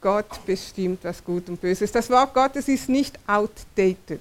Gott 0.00 0.46
bestimmt, 0.46 1.02
was 1.02 1.22
gut 1.24 1.48
und 1.48 1.60
böse 1.60 1.84
ist. 1.84 1.94
Das 1.94 2.08
Wort 2.10 2.32
Gottes 2.32 2.68
ist 2.68 2.88
nicht 2.88 3.18
outdated. 3.26 4.20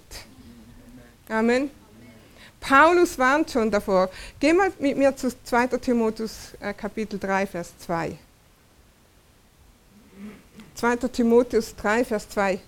Amen. 1.29 1.69
Paulus 2.59 3.17
warnt 3.17 3.51
schon 3.51 3.69
davor. 3.69 4.09
Geh 4.39 4.53
mal 4.53 4.71
mit 4.79 4.97
mir 4.97 5.15
zu 5.15 5.29
2. 5.43 5.67
Timotheus 5.77 6.53
äh, 6.59 6.73
Kapitel 6.73 7.19
3, 7.19 7.45
Vers 7.45 7.73
2. 7.79 8.17
2. 10.75 10.95
Timotheus 10.95 11.75
3, 11.75 12.05
Vers 12.05 12.29
2. 12.29 12.59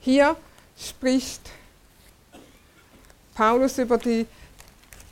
Hier 0.00 0.36
spricht 0.78 1.42
Paulus 3.34 3.78
über 3.78 3.98
die 3.98 4.26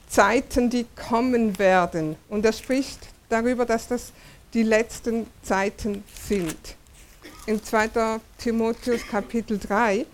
Zeiten, 0.08 0.70
die 0.70 0.86
kommen 1.08 1.58
werden. 1.58 2.16
Und 2.28 2.44
er 2.44 2.52
spricht 2.52 2.98
darüber, 3.28 3.66
dass 3.66 3.88
das 3.88 4.12
die 4.54 4.62
letzten 4.62 5.26
Zeiten 5.42 6.04
sind. 6.26 6.56
In 7.46 7.62
2. 7.62 8.20
Timotheus 8.38 9.06
Kapitel 9.06 9.58
3 9.58 10.06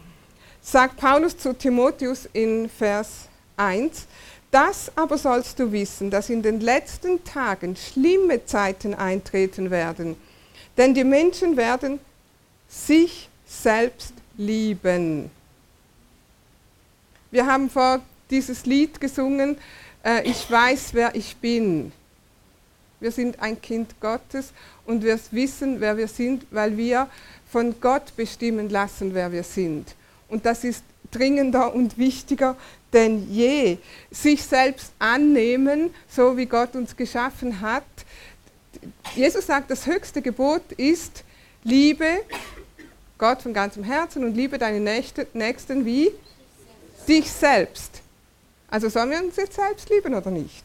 sagt 0.63 0.97
Paulus 0.97 1.37
zu 1.37 1.53
Timotheus 1.53 2.29
in 2.33 2.69
Vers 2.69 3.29
1, 3.57 4.07
das 4.51 4.91
aber 4.97 5.19
sollst 5.19 5.59
du 5.59 5.73
wissen, 5.73 6.11
dass 6.11 6.31
in 6.31 6.43
den 6.43 6.61
letzten 6.61 7.25
Tagen 7.25 7.77
schlimme 7.77 8.45
Zeiten 8.47 8.95
eintreten 8.95 9.71
werden, 9.71 10.17
denn 10.77 10.95
die 10.95 11.05
Menschen 11.05 11.57
werden 11.57 11.99
sich 12.69 13.29
selbst 13.47 14.15
lieben. 14.37 15.31
Wir 17.31 17.47
haben 17.47 17.69
vor 17.69 18.01
dieses 18.31 18.65
Lied 18.65 19.01
gesungen, 19.01 19.59
äh, 20.04 20.23
ich 20.28 20.50
weiß, 20.50 20.90
wer 20.92 21.14
ich 21.14 21.37
bin. 21.37 21.92
Wir 23.00 23.11
sind 23.11 23.40
ein 23.40 23.61
Kind 23.61 24.00
Gottes 24.00 24.52
und 24.87 25.02
wir 25.02 25.18
wissen, 25.30 25.80
wer 25.80 25.96
wir 25.96 26.08
sind, 26.08 26.46
weil 26.50 26.76
wir 26.76 27.08
von 27.50 27.75
Gott 27.80 28.16
bestimmen 28.16 28.70
lassen, 28.70 29.14
wer 29.14 29.30
wir 29.32 29.42
sind. 29.42 29.94
Und 30.28 30.46
das 30.46 30.64
ist 30.64 30.82
dringender 31.11 31.75
und 31.75 31.99
wichtiger 31.99 32.56
denn 32.92 33.30
je. 33.30 33.78
Sich 34.11 34.42
selbst 34.42 34.92
annehmen, 34.99 35.90
so 36.08 36.37
wie 36.37 36.46
Gott 36.46 36.75
uns 36.75 36.96
geschaffen 36.96 37.61
hat. 37.61 37.84
Jesus 39.14 39.46
sagt, 39.46 39.70
das 39.70 39.87
höchste 39.87 40.23
Gebot 40.23 40.73
ist, 40.76 41.25
liebe 41.62 42.20
Gott 43.18 43.42
von 43.42 43.52
ganzem 43.52 43.84
Herzen 43.84 44.25
und 44.25 44.34
liebe 44.34 44.58
deine 44.58 44.80
Nächsten 44.80 45.84
wie 45.84 46.11
dich 47.06 47.30
selbst. 47.30 48.03
Also 48.75 48.88
sollen 48.88 49.11
wir 49.11 49.23
uns 49.23 49.37
jetzt 49.37 49.54
selbst 49.54 49.88
lieben 49.88 50.12
oder 50.14 50.33
nicht? 50.33 50.64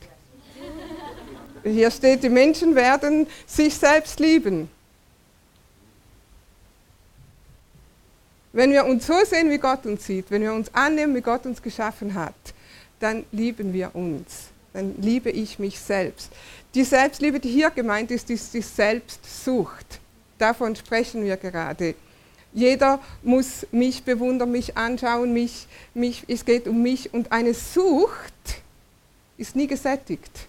Hier 1.63 1.92
steht, 1.92 2.24
die 2.24 2.30
Menschen 2.30 2.74
werden 2.74 3.28
sich 3.46 3.75
selbst 3.75 4.20
lieben. 4.20 4.68
Wenn 8.51 8.72
wir 8.72 8.84
uns 8.86 9.06
so 9.06 9.13
sehen, 9.24 9.51
wie 9.51 9.60
Gott 9.60 9.86
uns 9.86 10.08
sieht, 10.08 10.32
wenn 10.32 10.42
wir 10.42 10.54
uns 10.54 10.74
annehmen, 10.74 11.13
wie 11.13 11.22
Gott 11.22 11.46
uns 11.46 11.62
geschaffen 11.62 12.16
hat, 12.16 12.34
dann 13.00 13.25
lieben 13.32 13.74
wir 13.74 13.94
uns. 13.94 14.48
Dann 14.74 15.00
liebe 15.00 15.30
ich 15.30 15.60
mich 15.60 15.80
selbst. 15.80 16.32
Die 16.74 16.86
Selbstliebe, 16.86 17.39
die 17.39 17.51
hier 17.51 17.70
gemeint 17.70 18.10
ist, 18.10 18.32
ist 18.32 18.56
die 18.56 18.63
Selbstsucht. 18.63 20.00
Davon 20.39 20.75
sprechen 20.75 21.24
wir 21.24 21.38
gerade. 21.38 21.94
Jeder 22.53 23.00
muss 23.22 23.68
mich 23.72 24.03
bewundern, 24.03 24.51
mich 24.51 24.75
anschauen, 24.75 25.34
mich, 25.34 25.68
mich, 25.94 26.24
es 26.27 26.46
geht 26.46 26.68
um 26.68 26.82
mich. 26.82 27.13
Und 27.13 27.32
eine 27.32 27.53
Sucht 27.53 28.34
ist 29.38 29.56
nie 29.56 29.68
gesättigt. 29.68 30.48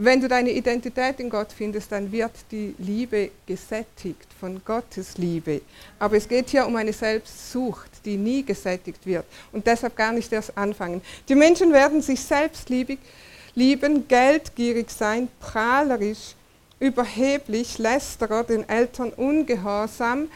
Wenn 0.00 0.20
du 0.20 0.28
deine 0.28 0.52
Identität 0.52 1.18
in 1.18 1.28
Gott 1.28 1.48
findest, 1.50 1.90
dann 1.90 2.12
wird 2.12 2.30
die 2.52 2.72
Liebe 2.78 3.32
gesättigt 3.44 4.28
von 4.38 4.62
Gottes 4.64 5.18
Liebe. 5.18 5.60
Aber 5.98 6.16
es 6.16 6.28
geht 6.28 6.50
hier 6.50 6.64
um 6.64 6.76
eine 6.76 6.92
Selbstsucht, 6.92 7.90
die 8.04 8.16
nie 8.16 8.44
gesättigt 8.44 9.04
wird. 9.04 9.24
Und 9.50 9.66
deshalb 9.66 9.96
gar 9.96 10.12
nicht 10.12 10.32
erst 10.32 10.56
anfangen. 10.56 11.02
Die 11.28 11.34
Menschen 11.34 11.72
werden 11.72 12.00
sich 12.00 12.20
selbst 12.20 12.70
lieben, 12.70 14.06
geldgierig 14.06 14.88
sein, 14.88 15.26
prahlerisch, 15.40 16.36
überheblich, 16.78 17.78
lästerer, 17.78 18.44
den 18.44 18.68
Eltern 18.68 19.10
ungehorsam, 19.10 20.28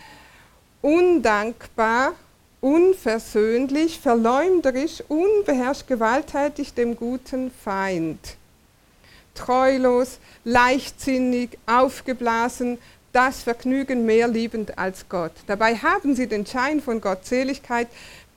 undankbar 0.83 2.13
unversöhnlich, 2.61 3.99
verleumderisch, 3.99 5.03
unbeherrscht, 5.09 5.89
gewalttätig 5.89 6.75
dem 6.75 6.97
guten 6.97 7.51
Feind. 7.51 8.37
Treulos, 9.35 10.19
leichtsinnig, 10.45 11.59
aufgeblasen, 11.67 12.79
das 13.13 13.43
Vergnügen 13.43 14.07
mehr 14.07 14.29
liebend 14.29 14.79
als 14.79 15.09
Gott. 15.09 15.33
Dabei 15.47 15.75
haben 15.75 16.15
sie 16.15 16.29
den 16.29 16.47
Schein 16.47 16.81
von 16.81 17.01
Gottseligkeit, 17.01 17.89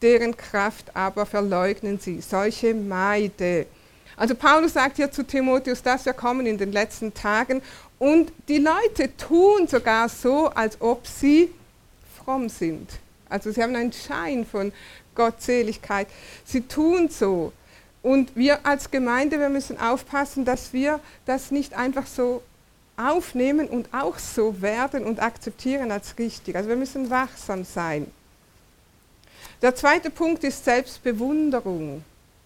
deren 0.02 0.36
Kraft 0.36 0.96
aber 0.96 1.26
verleugnen 1.26 2.00
sie. 2.00 2.20
Solche 2.20 2.74
meide. 2.74 3.68
Also 4.18 4.34
Paulus 4.34 4.74
sagt 4.74 4.98
hier 4.98 5.12
zu 5.12 5.24
Timotheus, 5.24 5.84
dass 5.84 6.06
wir 6.06 6.14
kommen 6.14 6.46
in 6.46 6.58
den 6.58 6.72
letzten 6.72 7.14
Tagen 7.14 7.62
und 8.00 8.32
die 8.48 8.60
Leute 8.60 9.16
tun 9.18 9.68
sogar 9.68 10.10
so, 10.10 10.48
als 10.48 10.82
ob 10.82 11.06
sie 11.06 11.50
fromm 12.26 12.50
sind. 12.50 12.90
Also 13.30 13.52
sie 13.52 13.62
haben 13.64 13.76
einen 13.76 13.94
Schein 13.94 14.46
von 14.46 14.74
Gottseligkeit. 15.14 16.08
Sie 16.44 16.62
tun 16.62 17.10
so. 17.10 17.54
Und 18.02 18.36
wir 18.36 18.66
als 18.66 18.92
Gemeinde, 18.92 19.40
wir 19.40 19.50
müssen 19.50 19.80
aufpassen, 19.80 20.46
dass 20.46 20.74
wir 20.74 21.00
das 21.26 21.52
nicht 21.52 21.74
einfach 21.74 22.06
so 22.06 22.44
aufnehmen 22.98 23.68
und 23.68 23.94
auch 23.94 24.20
so 24.20 24.62
werden 24.62 25.06
und 25.06 25.22
akzeptieren 25.22 25.92
als 25.92 26.18
richtig. 26.18 26.56
Also 26.56 26.70
wir 26.70 26.76
müssen 26.76 27.10
wachsam 27.10 27.64
sein. 27.64 28.12
Der 29.62 29.76
zweite 29.76 30.10
Punkt 30.10 30.44
ist 30.44 30.64
Selbstbewunderung. 30.64 32.04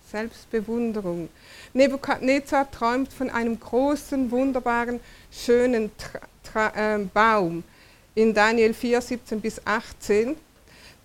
Selbstbewunderung. 0.10 1.30
Nebukadnezar 1.74 2.72
träumt 2.72 3.14
von 3.14 3.30
einem 3.30 3.60
großen, 3.60 4.32
wunderbaren, 4.32 5.00
schönen 5.32 5.92
Tra 5.98 6.20
Tra 6.44 6.96
äh, 6.96 7.00
Baum 7.14 7.64
in 8.22 8.34
Daniel 8.34 8.74
4, 8.74 9.02
17 9.02 9.40
bis 9.40 9.62
18. 9.66 10.36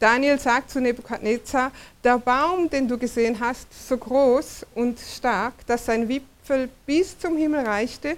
Daniel 0.00 0.38
sagt 0.38 0.70
zu 0.70 0.80
Nebukadnezar, 0.80 1.70
der 2.02 2.18
Baum, 2.18 2.68
den 2.68 2.88
du 2.88 2.98
gesehen 2.98 3.38
hast, 3.38 3.68
so 3.88 3.96
groß 3.96 4.66
und 4.74 4.98
stark, 4.98 5.54
dass 5.66 5.86
sein 5.86 6.08
Wipfel 6.08 6.68
bis 6.84 7.18
zum 7.18 7.36
Himmel 7.36 7.60
reichte, 7.60 8.16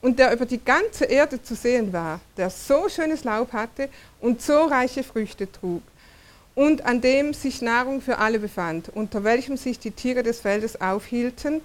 und 0.00 0.18
der 0.18 0.32
über 0.32 0.46
die 0.46 0.62
ganze 0.62 1.04
Erde 1.04 1.40
zu 1.40 1.54
sehen 1.54 1.92
war, 1.92 2.20
der 2.36 2.50
so 2.50 2.88
schönes 2.88 3.22
Laub 3.22 3.52
hatte 3.52 3.88
und 4.20 4.42
so 4.42 4.64
reiche 4.64 5.04
Früchte 5.04 5.50
trug 5.50 5.82
und 6.54 6.84
an 6.84 7.00
dem 7.00 7.32
sich 7.32 7.62
Nahrung 7.62 8.00
für 8.00 8.18
alle 8.18 8.40
befand, 8.40 8.90
unter 8.94 9.24
welchem 9.24 9.56
sich 9.56 9.78
die 9.78 9.92
Tiere 9.92 10.22
des 10.22 10.40
Feldes 10.40 10.80
aufhielten 10.80 11.60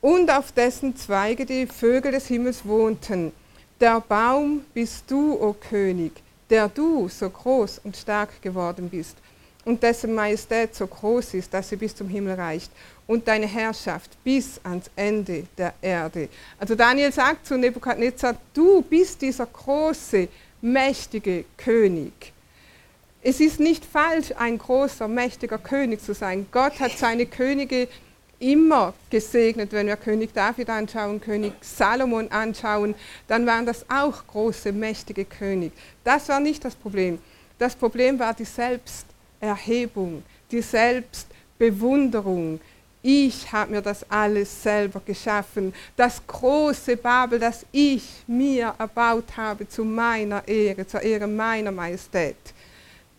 und 0.00 0.30
auf 0.30 0.52
dessen 0.52 0.96
Zweige 0.96 1.44
die 1.44 1.66
Vögel 1.66 2.12
des 2.12 2.26
Himmels 2.26 2.64
wohnten. 2.64 3.32
Der 3.78 4.00
Baum 4.00 4.64
bist 4.72 5.04
du, 5.10 5.34
o 5.34 5.52
König, 5.52 6.12
der 6.48 6.66
du 6.66 7.08
so 7.08 7.28
groß 7.28 7.82
und 7.84 7.94
stark 7.94 8.40
geworden 8.40 8.88
bist 8.88 9.18
und 9.66 9.82
dessen 9.82 10.14
Majestät 10.14 10.74
so 10.74 10.86
groß 10.86 11.34
ist, 11.34 11.52
dass 11.52 11.68
sie 11.68 11.76
bis 11.76 11.94
zum 11.94 12.08
Himmel 12.08 12.36
reicht 12.36 12.70
und 13.06 13.28
deine 13.28 13.46
Herrschaft 13.46 14.16
bis 14.24 14.58
ans 14.64 14.90
Ende 14.96 15.46
der 15.58 15.74
Erde. 15.82 16.30
Also 16.58 16.74
Daniel 16.74 17.12
sagt 17.12 17.46
zu 17.46 17.58
Nebukadnezar, 17.58 18.36
du 18.54 18.80
bist 18.80 19.20
dieser 19.20 19.44
große, 19.44 20.28
mächtige 20.62 21.44
König. 21.58 22.32
Es 23.22 23.40
ist 23.40 23.60
nicht 23.60 23.84
falsch, 23.84 24.32
ein 24.38 24.56
großer, 24.56 25.06
mächtiger 25.06 25.58
König 25.58 26.00
zu 26.00 26.14
sein. 26.14 26.46
Gott 26.50 26.80
hat 26.80 26.92
seine 26.92 27.26
Könige 27.26 27.88
immer 28.38 28.94
gesegnet. 29.10 29.72
Wenn 29.72 29.86
wir 29.86 29.96
König 29.96 30.32
David 30.32 30.70
anschauen, 30.70 31.20
König 31.20 31.52
Salomon 31.60 32.30
anschauen, 32.30 32.94
dann 33.28 33.46
waren 33.46 33.66
das 33.66 33.84
auch 33.88 34.26
große, 34.26 34.72
mächtige 34.72 35.24
Könige. 35.24 35.74
Das 36.04 36.28
war 36.28 36.40
nicht 36.40 36.64
das 36.64 36.74
Problem. 36.74 37.18
Das 37.58 37.74
Problem 37.74 38.18
war 38.18 38.34
die 38.34 38.44
Selbsterhebung, 38.44 40.22
die 40.50 40.60
Selbstbewunderung, 40.60 42.60
ich 43.08 43.52
habe 43.52 43.70
mir 43.70 43.82
das 43.82 44.04
alles 44.10 44.64
selber 44.64 45.00
geschaffen. 45.06 45.72
Das 45.96 46.20
große 46.26 46.96
Babel, 46.96 47.38
das 47.38 47.64
ich 47.70 48.02
mir 48.26 48.74
erbaut 48.76 49.36
habe 49.36 49.68
zu 49.68 49.84
meiner 49.84 50.42
Ehre, 50.48 50.84
zur 50.88 51.02
Ehre 51.02 51.28
meiner 51.28 51.70
Majestät. 51.70 52.34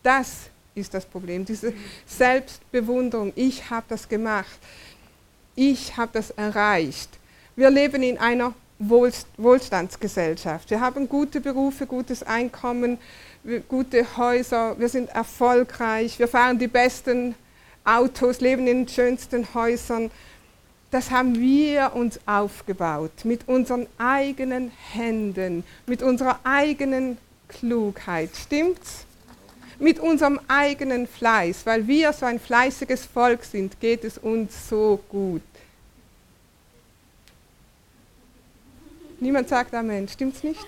Das 0.04 0.50
ist 0.76 0.94
das 0.94 1.06
Problem, 1.06 1.46
diese 1.46 1.74
Selbstbewunderung. 2.06 3.32
Ich 3.34 3.70
habe 3.70 3.86
das 3.88 4.10
gemacht. 4.10 4.60
Ich 5.60 5.98
habe 5.98 6.12
das 6.14 6.30
erreicht. 6.30 7.10
Wir 7.56 7.72
leben 7.72 8.04
in 8.04 8.20
einer 8.20 8.54
Wohlstandsgesellschaft. 8.78 10.70
Wir 10.70 10.82
haben 10.82 11.10
gute 11.10 11.42
Berufe, 11.42 11.88
gutes 11.88 12.22
Einkommen, 12.22 13.00
gute 13.68 14.06
Häuser, 14.18 14.78
wir 14.78 14.88
sind 14.88 15.10
erfolgreich, 15.10 16.20
wir 16.20 16.28
fahren 16.28 16.60
die 16.60 16.68
besten 16.68 17.34
Autos, 17.84 18.40
leben 18.40 18.68
in 18.68 18.86
den 18.86 18.88
schönsten 18.88 19.52
Häusern. 19.56 20.12
Das 20.92 21.10
haben 21.10 21.40
wir 21.40 21.96
uns 21.96 22.20
aufgebaut 22.28 23.24
mit 23.24 23.48
unseren 23.48 23.88
eigenen 23.98 24.72
Händen, 24.92 25.64
mit 25.88 26.04
unserer 26.04 26.40
eigenen 26.44 27.18
Klugheit. 27.48 28.30
Stimmt's? 28.36 29.08
Mit 29.80 30.00
unserem 30.00 30.40
eigenen 30.48 31.08
Fleiß, 31.08 31.66
weil 31.66 31.88
wir 31.88 32.12
so 32.14 32.26
ein 32.26 32.40
fleißiges 32.40 33.06
Volk 33.06 33.44
sind, 33.44 33.80
geht 33.80 34.04
es 34.04 34.18
uns 34.18 34.70
so 34.70 35.00
gut. 35.10 35.42
Niemand 39.20 39.50
sagt 39.50 39.74
Amen, 39.74 40.08
stimmt's 40.08 40.44
nicht? 40.44 40.66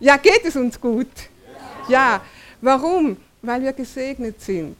Ja, 0.00 0.16
geht 0.16 0.44
es 0.44 0.56
uns 0.56 0.80
gut? 0.80 1.08
Ja. 1.88 2.22
Warum? 2.60 3.16
Weil 3.42 3.62
wir 3.62 3.72
gesegnet 3.72 4.40
sind. 4.40 4.76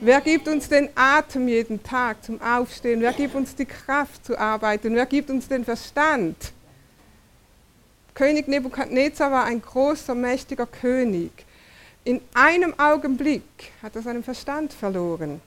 Wer 0.00 0.20
gibt 0.20 0.46
uns 0.48 0.68
den 0.68 0.88
Atem 0.94 1.48
jeden 1.48 1.82
Tag 1.82 2.22
zum 2.24 2.40
Aufstehen? 2.40 3.00
Wer 3.00 3.12
gibt 3.12 3.34
uns 3.34 3.54
die 3.54 3.66
Kraft 3.66 4.24
zu 4.24 4.38
arbeiten? 4.38 4.94
Wer 4.94 5.06
gibt 5.06 5.28
uns 5.28 5.48
den 5.48 5.64
Verstand? 5.64 6.36
König 8.14 8.48
Nebukadnezar 8.48 9.30
war 9.30 9.44
ein 9.44 9.60
großer, 9.60 10.14
mächtiger 10.14 10.66
König. 10.66 11.32
In 12.08 12.22
einem 12.32 12.72
Augenblick 12.78 13.42
hat 13.82 13.94
er 13.94 14.00
seinen 14.00 14.24
Verstand 14.24 14.72
verloren. 14.72 15.42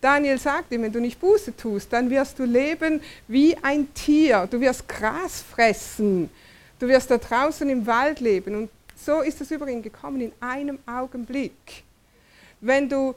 Daniel 0.00 0.38
sagt 0.38 0.72
ihm, 0.72 0.80
wenn 0.80 0.92
du 0.92 1.02
nicht 1.02 1.20
Buße 1.20 1.54
tust, 1.54 1.92
dann 1.92 2.08
wirst 2.08 2.38
du 2.38 2.44
leben 2.44 3.02
wie 3.28 3.54
ein 3.58 3.92
Tier. 3.92 4.48
Du 4.50 4.58
wirst 4.58 4.88
Gras 4.88 5.42
fressen. 5.42 6.30
Du 6.78 6.88
wirst 6.88 7.10
da 7.10 7.18
draußen 7.18 7.68
im 7.68 7.86
Wald 7.86 8.20
leben. 8.20 8.54
Und 8.54 8.70
so 8.96 9.20
ist 9.20 9.38
es 9.42 9.50
über 9.50 9.68
ihn 9.68 9.82
gekommen, 9.82 10.22
in 10.22 10.32
einem 10.40 10.78
Augenblick. 10.86 11.84
Wenn 12.62 12.88
du 12.88 13.14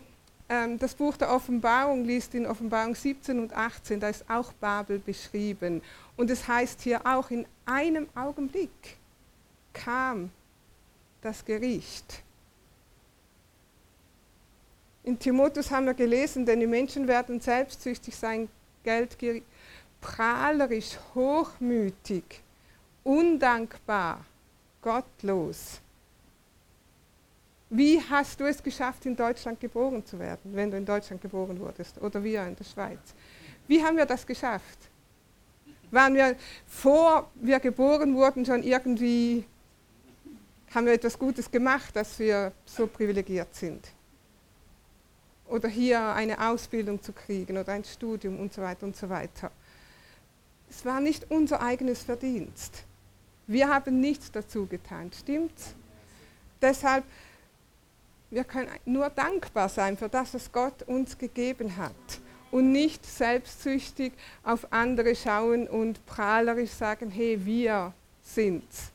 ähm, 0.50 0.78
das 0.78 0.94
Buch 0.94 1.16
der 1.16 1.32
Offenbarung 1.32 2.04
liest, 2.04 2.36
in 2.36 2.46
Offenbarung 2.46 2.94
17 2.94 3.40
und 3.40 3.54
18, 3.54 4.02
da 4.02 4.10
ist 4.10 4.30
auch 4.30 4.52
Babel 4.52 5.00
beschrieben. 5.00 5.82
Und 6.18 6.30
es 6.30 6.46
heißt 6.46 6.82
hier 6.82 7.08
auch, 7.08 7.32
in 7.32 7.46
einem 7.66 8.10
Augenblick 8.16 8.98
kam 9.72 10.30
das 11.22 11.46
Gericht. 11.46 12.22
In 15.04 15.18
Timotheus 15.18 15.72
haben 15.72 15.86
wir 15.86 15.94
gelesen, 15.94 16.46
denn 16.46 16.60
die 16.60 16.68
Menschen 16.68 17.08
werden 17.08 17.40
selbstsüchtig 17.40 18.16
sein, 18.16 18.50
geldgierig, 18.84 19.44
prahlerisch, 20.02 20.98
hochmütig, 21.16 22.42
undankbar, 23.04 24.26
gottlos. 24.82 25.80
Wie 27.70 28.02
hast 28.02 28.40
du 28.40 28.46
es 28.46 28.62
geschafft, 28.64 29.06
in 29.06 29.16
Deutschland 29.16 29.60
geboren 29.60 30.04
zu 30.06 30.18
werden, 30.18 30.56
wenn 30.56 30.72
du 30.72 30.78
in 30.78 30.86
Deutschland 30.86 31.22
geboren 31.22 31.60
wurdest 31.60 32.02
oder 32.02 32.24
wir 32.24 32.46
in 32.48 32.56
der 32.56 32.64
Schweiz? 32.64 33.00
Wie 33.68 33.84
haben 33.84 33.96
wir 33.96 34.06
das 34.06 34.26
geschafft? 34.26 34.80
Waren 35.92 36.16
wir, 36.16 36.36
vor 36.68 37.30
wir 37.36 37.60
geboren 37.60 38.16
wurden, 38.16 38.46
schon 38.46 38.64
irgendwie, 38.64 39.46
haben 40.74 40.86
wir 40.88 40.94
etwas 40.94 41.18
Gutes 41.18 41.50
gemacht, 41.50 41.96
dass 41.96 42.18
wir 42.18 42.52
so 42.66 42.88
privilegiert 42.88 43.54
sind? 43.54 43.88
Oder 45.50 45.68
hier 45.68 46.02
eine 46.14 46.50
Ausbildung 46.50 47.02
zu 47.02 47.12
kriegen 47.12 47.58
oder 47.58 47.74
ein 47.74 47.84
Studium 47.84 48.40
und 48.40 48.54
so 48.54 48.62
weiter 48.62 48.86
und 48.86 48.96
so 48.96 49.10
weiter. 49.10 49.52
Es 50.70 50.86
war 50.86 51.02
nicht 51.02 51.30
unser 51.30 51.62
eigenes 51.62 52.04
Verdienst. 52.04 52.84
Wir 53.48 53.68
haben 53.68 54.00
nichts 54.00 54.32
dazu 54.32 54.68
getan, 54.68 55.12
stimmt's? 55.12 55.74
Deshalb 56.62 57.04
wir 58.32 58.44
können 58.44 58.70
nur 58.86 59.10
dankbar 59.10 59.70
sein 59.70 59.98
für 59.98 60.10
das, 60.10 60.34
was 60.34 60.52
Gott 60.52 60.84
uns 60.84 61.18
gegeben 61.18 61.76
hat 61.78 61.94
und 62.52 62.72
nicht 62.72 63.04
selbstsüchtig 63.06 64.14
auf 64.44 64.72
andere 64.72 65.16
schauen 65.16 65.68
und 65.68 66.06
prahlerisch 66.06 66.70
sagen, 66.70 67.10
hey, 67.10 67.44
wir 67.44 67.94
sind's. 68.22 68.92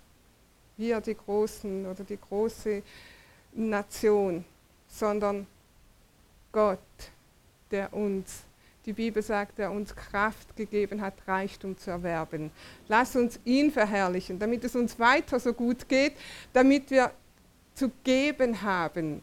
Wir 0.76 1.00
die 1.00 1.16
Großen 1.16 1.86
oder 1.86 2.04
die 2.04 2.18
große 2.18 2.82
Nation, 3.54 4.44
sondern 4.88 5.46
Gott, 6.54 6.78
der 7.72 7.92
uns, 7.92 8.44
die 8.86 8.92
Bibel 8.92 9.22
sagt, 9.24 9.58
der 9.58 9.72
uns 9.72 9.94
Kraft 9.94 10.54
gegeben 10.54 11.00
hat, 11.00 11.14
Reichtum 11.26 11.76
zu 11.76 11.90
erwerben. 11.90 12.52
Lass 12.86 13.16
uns 13.16 13.40
ihn 13.44 13.72
verherrlichen, 13.72 14.38
damit 14.38 14.62
es 14.62 14.76
uns 14.76 14.96
weiter 15.00 15.40
so 15.40 15.52
gut 15.52 15.88
geht, 15.88 16.12
damit 16.52 16.92
wir 16.92 17.10
zu 17.74 17.90
geben 18.04 18.62
haben. 18.62 19.20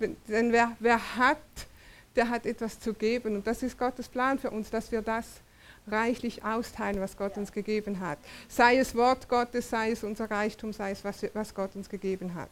Denn 0.00 0.50
wer, 0.50 0.74
wer 0.80 1.16
hat, 1.16 1.38
der 2.16 2.30
hat 2.30 2.46
etwas 2.46 2.80
zu 2.80 2.94
geben. 2.94 3.36
Und 3.36 3.46
das 3.46 3.62
ist 3.62 3.78
Gottes 3.78 4.08
Plan 4.08 4.38
für 4.38 4.50
uns, 4.50 4.70
dass 4.70 4.90
wir 4.90 5.02
das 5.02 5.26
reichlich 5.86 6.42
austeilen, 6.42 7.02
was 7.02 7.18
Gott 7.18 7.36
uns 7.36 7.52
gegeben 7.52 8.00
hat. 8.00 8.18
Sei 8.48 8.78
es 8.78 8.94
Wort 8.94 9.28
Gottes, 9.28 9.68
sei 9.68 9.90
es 9.90 10.02
unser 10.02 10.30
Reichtum, 10.30 10.72
sei 10.72 10.92
es, 10.92 11.04
was, 11.04 11.22
was 11.34 11.54
Gott 11.54 11.76
uns 11.76 11.90
gegeben 11.90 12.34
hat. 12.34 12.48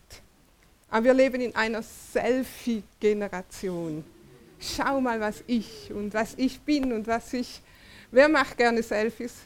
Aber 0.92 1.04
wir 1.04 1.14
leben 1.14 1.40
in 1.40 1.56
einer 1.56 1.82
Selfie-Generation. 1.82 4.04
Schau 4.60 5.00
mal, 5.00 5.18
was 5.20 5.42
ich 5.46 5.90
und 5.90 6.12
was 6.12 6.34
ich 6.36 6.60
bin 6.60 6.92
und 6.92 7.06
was 7.06 7.32
ich. 7.32 7.62
Wer 8.10 8.28
macht 8.28 8.58
gerne 8.58 8.82
Selfies? 8.82 9.36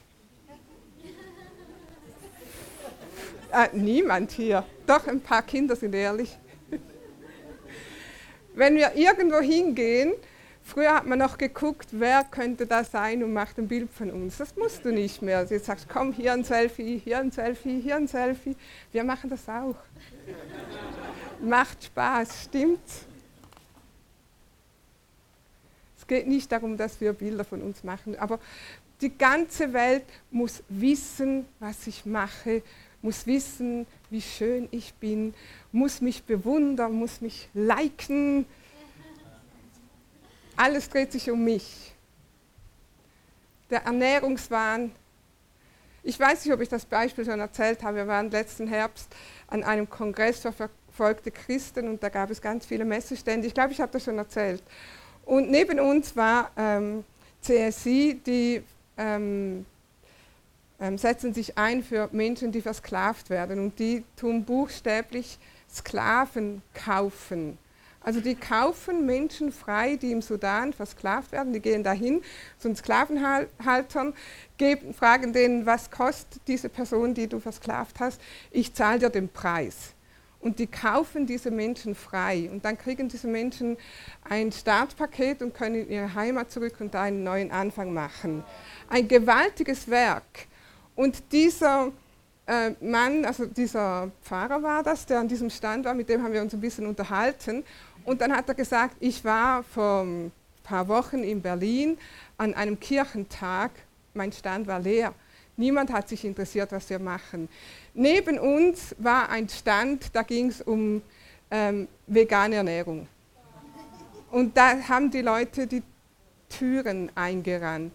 Ah, 3.52 3.68
niemand 3.72 4.32
hier. 4.32 4.66
Doch, 4.88 5.06
ein 5.06 5.20
paar 5.20 5.42
Kinder 5.42 5.76
sind 5.76 5.94
ehrlich. 5.94 6.36
Wenn 8.56 8.74
wir 8.74 8.96
irgendwo 8.96 9.38
hingehen, 9.38 10.14
früher 10.64 10.96
hat 10.96 11.06
man 11.06 11.20
noch 11.20 11.38
geguckt, 11.38 11.90
wer 11.92 12.24
könnte 12.24 12.66
da 12.66 12.82
sein 12.82 13.22
und 13.22 13.32
macht 13.32 13.56
ein 13.58 13.68
Bild 13.68 13.92
von 13.92 14.10
uns. 14.10 14.38
Das 14.38 14.56
musst 14.56 14.84
du 14.84 14.90
nicht 14.90 15.22
mehr. 15.22 15.38
Also 15.38 15.54
jetzt 15.54 15.66
sagst 15.66 15.88
komm, 15.88 16.12
hier 16.12 16.32
ein 16.32 16.42
Selfie, 16.42 16.98
hier 16.98 17.18
ein 17.18 17.30
Selfie, 17.30 17.80
hier 17.80 17.94
ein 17.94 18.08
Selfie. 18.08 18.56
Wir 18.90 19.04
machen 19.04 19.30
das 19.30 19.48
auch. 19.48 19.76
Macht 21.40 21.84
Spaß, 21.84 22.44
stimmt's? 22.44 23.04
Es 25.98 26.06
geht 26.06 26.26
nicht 26.26 26.50
darum, 26.50 26.76
dass 26.76 27.00
wir 27.00 27.12
Bilder 27.12 27.44
von 27.44 27.62
uns 27.62 27.82
machen, 27.84 28.16
aber 28.18 28.38
die 29.00 29.16
ganze 29.16 29.72
Welt 29.72 30.04
muss 30.30 30.62
wissen, 30.68 31.46
was 31.58 31.86
ich 31.86 32.06
mache, 32.06 32.62
muss 33.02 33.26
wissen, 33.26 33.86
wie 34.10 34.22
schön 34.22 34.68
ich 34.70 34.94
bin, 34.94 35.34
muss 35.72 36.00
mich 36.00 36.24
bewundern, 36.24 36.92
muss 36.92 37.20
mich 37.20 37.48
liken. 37.54 38.46
Alles 40.56 40.88
dreht 40.88 41.12
sich 41.12 41.30
um 41.30 41.44
mich. 41.44 41.92
Der 43.68 43.82
Ernährungswahn. 43.82 44.92
Ich 46.02 46.18
weiß 46.18 46.44
nicht, 46.44 46.54
ob 46.54 46.60
ich 46.60 46.68
das 46.68 46.86
Beispiel 46.86 47.24
schon 47.24 47.40
erzählt 47.40 47.82
habe. 47.82 47.98
Wir 47.98 48.06
waren 48.06 48.30
letzten 48.30 48.66
Herbst 48.68 49.14
an 49.48 49.64
einem 49.64 49.90
Kongress 49.90 50.40
für 50.40 50.70
verfolgte 50.96 51.30
Christen 51.30 51.88
und 51.88 52.02
da 52.02 52.08
gab 52.08 52.30
es 52.30 52.40
ganz 52.40 52.64
viele 52.64 52.84
Messestände. 52.84 53.46
Ich 53.46 53.54
glaube, 53.54 53.72
ich 53.72 53.80
habe 53.80 53.92
das 53.92 54.02
schon 54.02 54.16
erzählt. 54.16 54.62
Und 55.26 55.50
neben 55.50 55.78
uns 55.78 56.16
war 56.16 56.50
ähm, 56.56 57.04
CSI, 57.42 58.20
die 58.24 58.62
ähm, 58.96 59.66
ähm, 60.80 60.98
setzen 60.98 61.34
sich 61.34 61.58
ein 61.58 61.82
für 61.82 62.08
Menschen, 62.12 62.50
die 62.50 62.62
versklavt 62.62 63.28
werden 63.28 63.60
und 63.60 63.78
die 63.78 64.04
tun 64.16 64.44
buchstäblich 64.44 65.38
Sklaven 65.70 66.62
kaufen. 66.72 67.58
Also 68.00 68.20
die 68.20 68.36
kaufen 68.36 69.04
Menschen 69.04 69.50
frei, 69.50 69.96
die 69.96 70.12
im 70.12 70.22
Sudan 70.22 70.72
versklavt 70.72 71.32
werden. 71.32 71.52
Die 71.52 71.60
gehen 71.60 71.82
dahin 71.82 72.22
zu 72.56 72.68
den 72.68 72.76
Sklavenhaltern, 72.76 74.14
geben, 74.56 74.94
fragen 74.94 75.32
denen, 75.32 75.66
was 75.66 75.90
kostet 75.90 76.40
diese 76.46 76.68
Person, 76.68 77.14
die 77.14 77.26
du 77.26 77.40
versklavt 77.40 77.98
hast. 77.98 78.20
Ich 78.52 78.72
zahle 78.72 79.00
dir 79.00 79.10
den 79.10 79.28
Preis. 79.28 79.95
Und 80.40 80.58
die 80.58 80.66
kaufen 80.66 81.26
diese 81.26 81.50
Menschen 81.50 81.94
frei. 81.94 82.48
Und 82.50 82.64
dann 82.64 82.78
kriegen 82.78 83.08
diese 83.08 83.26
Menschen 83.26 83.76
ein 84.28 84.52
Startpaket 84.52 85.42
und 85.42 85.54
können 85.54 85.76
in 85.86 85.90
ihre 85.90 86.14
Heimat 86.14 86.50
zurück 86.50 86.74
und 86.80 86.94
da 86.94 87.02
einen 87.02 87.24
neuen 87.24 87.50
Anfang 87.50 87.92
machen. 87.92 88.44
Ein 88.88 89.08
gewaltiges 89.08 89.88
Werk. 89.88 90.46
Und 90.94 91.32
dieser 91.32 91.92
äh, 92.46 92.70
Mann, 92.80 93.24
also 93.24 93.46
dieser 93.46 94.10
Pfarrer 94.22 94.62
war 94.62 94.82
das, 94.82 95.04
der 95.06 95.20
an 95.20 95.28
diesem 95.28 95.50
Stand 95.50 95.84
war, 95.84 95.94
mit 95.94 96.08
dem 96.08 96.22
haben 96.22 96.32
wir 96.32 96.42
uns 96.42 96.54
ein 96.54 96.60
bisschen 96.60 96.86
unterhalten. 96.86 97.64
Und 98.04 98.20
dann 98.20 98.34
hat 98.34 98.48
er 98.48 98.54
gesagt, 98.54 98.96
ich 99.00 99.24
war 99.24 99.62
vor 99.64 100.02
ein 100.02 100.32
paar 100.62 100.86
Wochen 100.88 101.24
in 101.24 101.42
Berlin 101.42 101.98
an 102.38 102.54
einem 102.54 102.78
Kirchentag, 102.78 103.72
mein 104.14 104.32
Stand 104.32 104.66
war 104.66 104.80
leer. 104.80 105.12
Niemand 105.56 105.90
hat 105.92 106.08
sich 106.08 106.24
interessiert, 106.24 106.70
was 106.72 106.88
wir 106.90 106.98
machen. 106.98 107.48
Neben 107.94 108.38
uns 108.38 108.94
war 108.98 109.30
ein 109.30 109.48
Stand, 109.48 110.14
da 110.14 110.22
ging 110.22 110.48
es 110.48 110.60
um 110.60 111.00
ähm, 111.50 111.88
vegane 112.06 112.56
Ernährung. 112.56 113.08
Und 114.30 114.56
da 114.56 114.78
haben 114.88 115.10
die 115.10 115.22
Leute 115.22 115.66
die 115.66 115.82
Türen 116.48 117.10
eingerannt. 117.14 117.92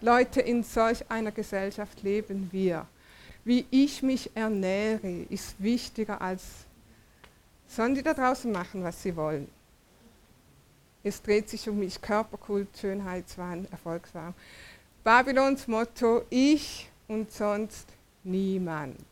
Leute, 0.00 0.40
in 0.40 0.62
solch 0.62 1.10
einer 1.10 1.32
Gesellschaft 1.32 2.02
leben 2.02 2.48
wir. 2.52 2.86
Wie 3.44 3.66
ich 3.70 4.02
mich 4.02 4.30
ernähre, 4.34 5.26
ist 5.28 5.62
wichtiger 5.62 6.20
als, 6.20 6.44
sollen 7.66 7.94
die 7.94 8.02
da 8.02 8.14
draußen 8.14 8.50
machen, 8.50 8.82
was 8.82 9.02
sie 9.02 9.14
wollen. 9.14 9.48
Es 11.02 11.22
dreht 11.22 11.48
sich 11.48 11.68
um 11.68 11.78
mich, 11.78 12.00
Körperkult, 12.00 12.68
Schönheitswahn, 12.78 13.66
Erfolgswahn. 13.70 14.34
Babylons 15.02 15.66
Motto, 15.66 16.24
ich 16.28 16.90
und 17.08 17.32
sonst 17.32 17.88
niemand. 18.22 19.06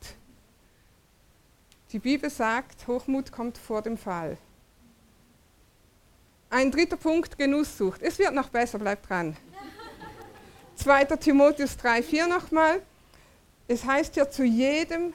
Die 1.91 1.97
Bibel 1.97 2.29
sagt, 2.29 2.87
Hochmut 2.87 3.31
kommt 3.31 3.57
vor 3.57 3.81
dem 3.81 3.97
Fall. 3.97 4.37
Ein 6.51 6.69
dritter 6.69 6.97
Punkt, 6.97 7.37
Genusssucht. 7.37 8.03
Es 8.03 8.19
wird 8.19 8.33
noch 8.35 8.49
besser, 8.49 8.77
bleibt 8.77 9.09
dran. 9.09 9.35
2. 10.75 11.05
Timotheus 11.05 11.77
3,4 11.79 12.27
nochmal. 12.27 12.83
Es 13.67 13.83
heißt 13.83 14.15
ja 14.15 14.29
zu 14.29 14.43
jedem 14.43 15.13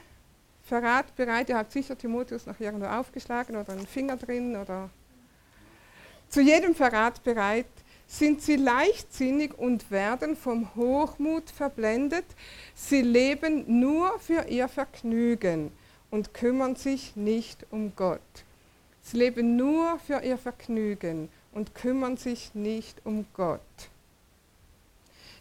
Verrat 0.64 1.14
bereit. 1.14 1.48
Ihr 1.50 1.56
habt 1.56 1.70
sicher 1.70 1.96
Timotheus 1.96 2.46
noch 2.46 2.58
irgendwo 2.58 2.87
aufgeschlagen 2.87 3.54
oder 3.54 3.72
einen 3.72 3.87
Finger 3.87 4.16
drin 4.16 4.56
oder. 4.56 4.90
Zu 6.28 6.40
jedem 6.40 6.74
Verrat 6.74 7.22
bereit 7.22 7.66
sind 8.18 8.42
sie 8.42 8.57
leichtsinnig 8.57 9.59
und 9.59 9.90
werden 9.90 10.37
vom 10.37 10.74
Hochmut 10.77 11.50
verblendet. 11.50 12.24
Sie 12.74 13.03
leben 13.03 13.81
nur 13.81 14.18
für 14.20 14.46
ihr 14.48 14.68
Vergnügen 14.68 15.72
und 16.11 16.33
kümmern 16.33 16.77
sich 16.77 17.16
nicht 17.16 17.66
um 17.70 17.92
Gott. 17.96 18.20
Sie 19.03 19.16
leben 19.16 19.57
nur 19.57 19.98
für 19.98 20.22
ihr 20.22 20.38
Vergnügen 20.38 21.29
und 21.53 21.74
kümmern 21.74 22.16
sich 22.16 22.55
nicht 22.55 23.05
um 23.05 23.27
Gott. 23.35 23.61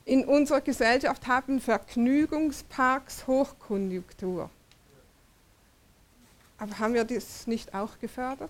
In 0.06 0.26
unserer 0.26 0.62
Gesellschaft 0.62 1.28
haben 1.28 1.62
Vergnügungsparks 1.62 3.28
Hochkonjunktur. 3.28 4.50
Aber 6.58 6.80
haben 6.80 6.94
wir 6.94 7.06
das 7.06 7.46
nicht 7.46 7.74
auch 7.74 8.00
gefördert? 8.00 8.50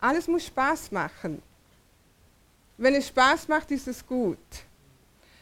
Alles 0.00 0.28
muss 0.28 0.46
Spaß 0.46 0.92
machen. 0.92 1.42
Wenn 2.80 2.94
es 2.94 3.08
Spaß 3.08 3.46
macht, 3.48 3.70
ist 3.72 3.86
es 3.88 4.06
gut. 4.06 4.38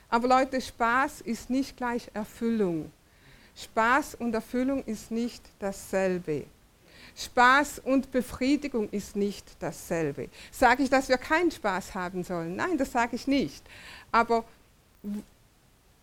Aber 0.08 0.26
Leute, 0.26 0.60
Spaß 0.60 1.20
ist 1.20 1.48
nicht 1.48 1.76
gleich 1.76 2.10
Erfüllung. 2.12 2.90
Spaß 3.54 4.16
und 4.16 4.34
Erfüllung 4.34 4.82
ist 4.84 5.12
nicht 5.12 5.44
dasselbe. 5.60 6.46
Spaß 7.16 7.78
und 7.84 8.10
Befriedigung 8.10 8.88
ist 8.90 9.14
nicht 9.14 9.44
dasselbe. 9.60 10.28
Sage 10.50 10.82
ich, 10.82 10.90
dass 10.90 11.08
wir 11.08 11.16
keinen 11.16 11.52
Spaß 11.52 11.94
haben 11.94 12.24
sollen? 12.24 12.56
Nein, 12.56 12.76
das 12.76 12.90
sage 12.90 13.14
ich 13.14 13.28
nicht. 13.28 13.64
Aber 14.10 14.44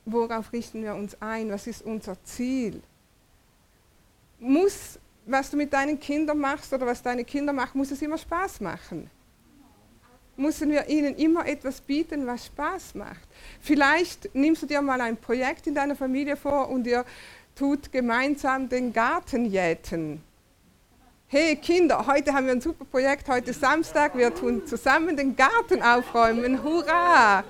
worauf 0.06 0.54
richten 0.54 0.84
wir 0.84 0.96
uns 0.96 1.22
ein? 1.22 1.52
Was 1.52 1.68
ist 1.68 1.82
unser 1.82 2.16
Ziel? 2.24 2.82
Muss, 4.40 4.98
was 5.26 5.50
du 5.50 5.58
mit 5.58 5.74
deinen 5.74 6.00
Kindern 6.00 6.40
machst 6.40 6.72
oder 6.72 6.86
was 6.86 7.02
deine 7.02 7.26
Kinder 7.26 7.52
machen, 7.52 7.78
muss 7.78 7.92
es 7.92 8.02
immer 8.02 8.18
Spaß 8.18 8.62
machen? 8.62 9.10
Müssen 10.38 10.70
wir 10.70 10.90
ihnen 10.90 11.16
immer 11.16 11.48
etwas 11.48 11.80
bieten, 11.80 12.28
was 12.28 12.48
Spaß 12.48 12.96
macht? 12.96 13.28
Vielleicht 13.62 14.36
nimmst 14.36 14.64
du 14.64 14.66
dir 14.66 14.82
mal 14.82 15.00
ein 15.00 15.16
Projekt 15.16 15.66
in 15.68 15.76
deiner 15.76 15.96
Familie 15.96 16.36
vor 16.36 16.70
und 16.70 16.86
ihr 16.86 17.06
tut 17.56 17.90
gemeinsam 17.92 18.68
den 18.68 18.92
Garten 18.92 19.46
jäten. 19.46 20.22
Hey 21.28 21.56
Kinder, 21.56 22.06
heute 22.06 22.34
haben 22.34 22.48
wir 22.48 22.54
ein 22.54 22.62
super 22.62 22.84
Projekt, 22.84 23.30
heute 23.30 23.52
ist 23.52 23.62
Samstag, 23.62 24.18
wir 24.18 24.34
tun 24.36 24.68
zusammen 24.68 25.16
den 25.16 25.36
Garten 25.38 25.82
aufräumen. 25.82 26.62
Hurra! 26.64 27.44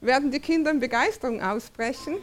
Werden 0.00 0.30
die 0.30 0.40
Kinder 0.40 0.70
in 0.70 0.80
Begeisterung 0.80 1.42
ausbrechen? 1.42 2.16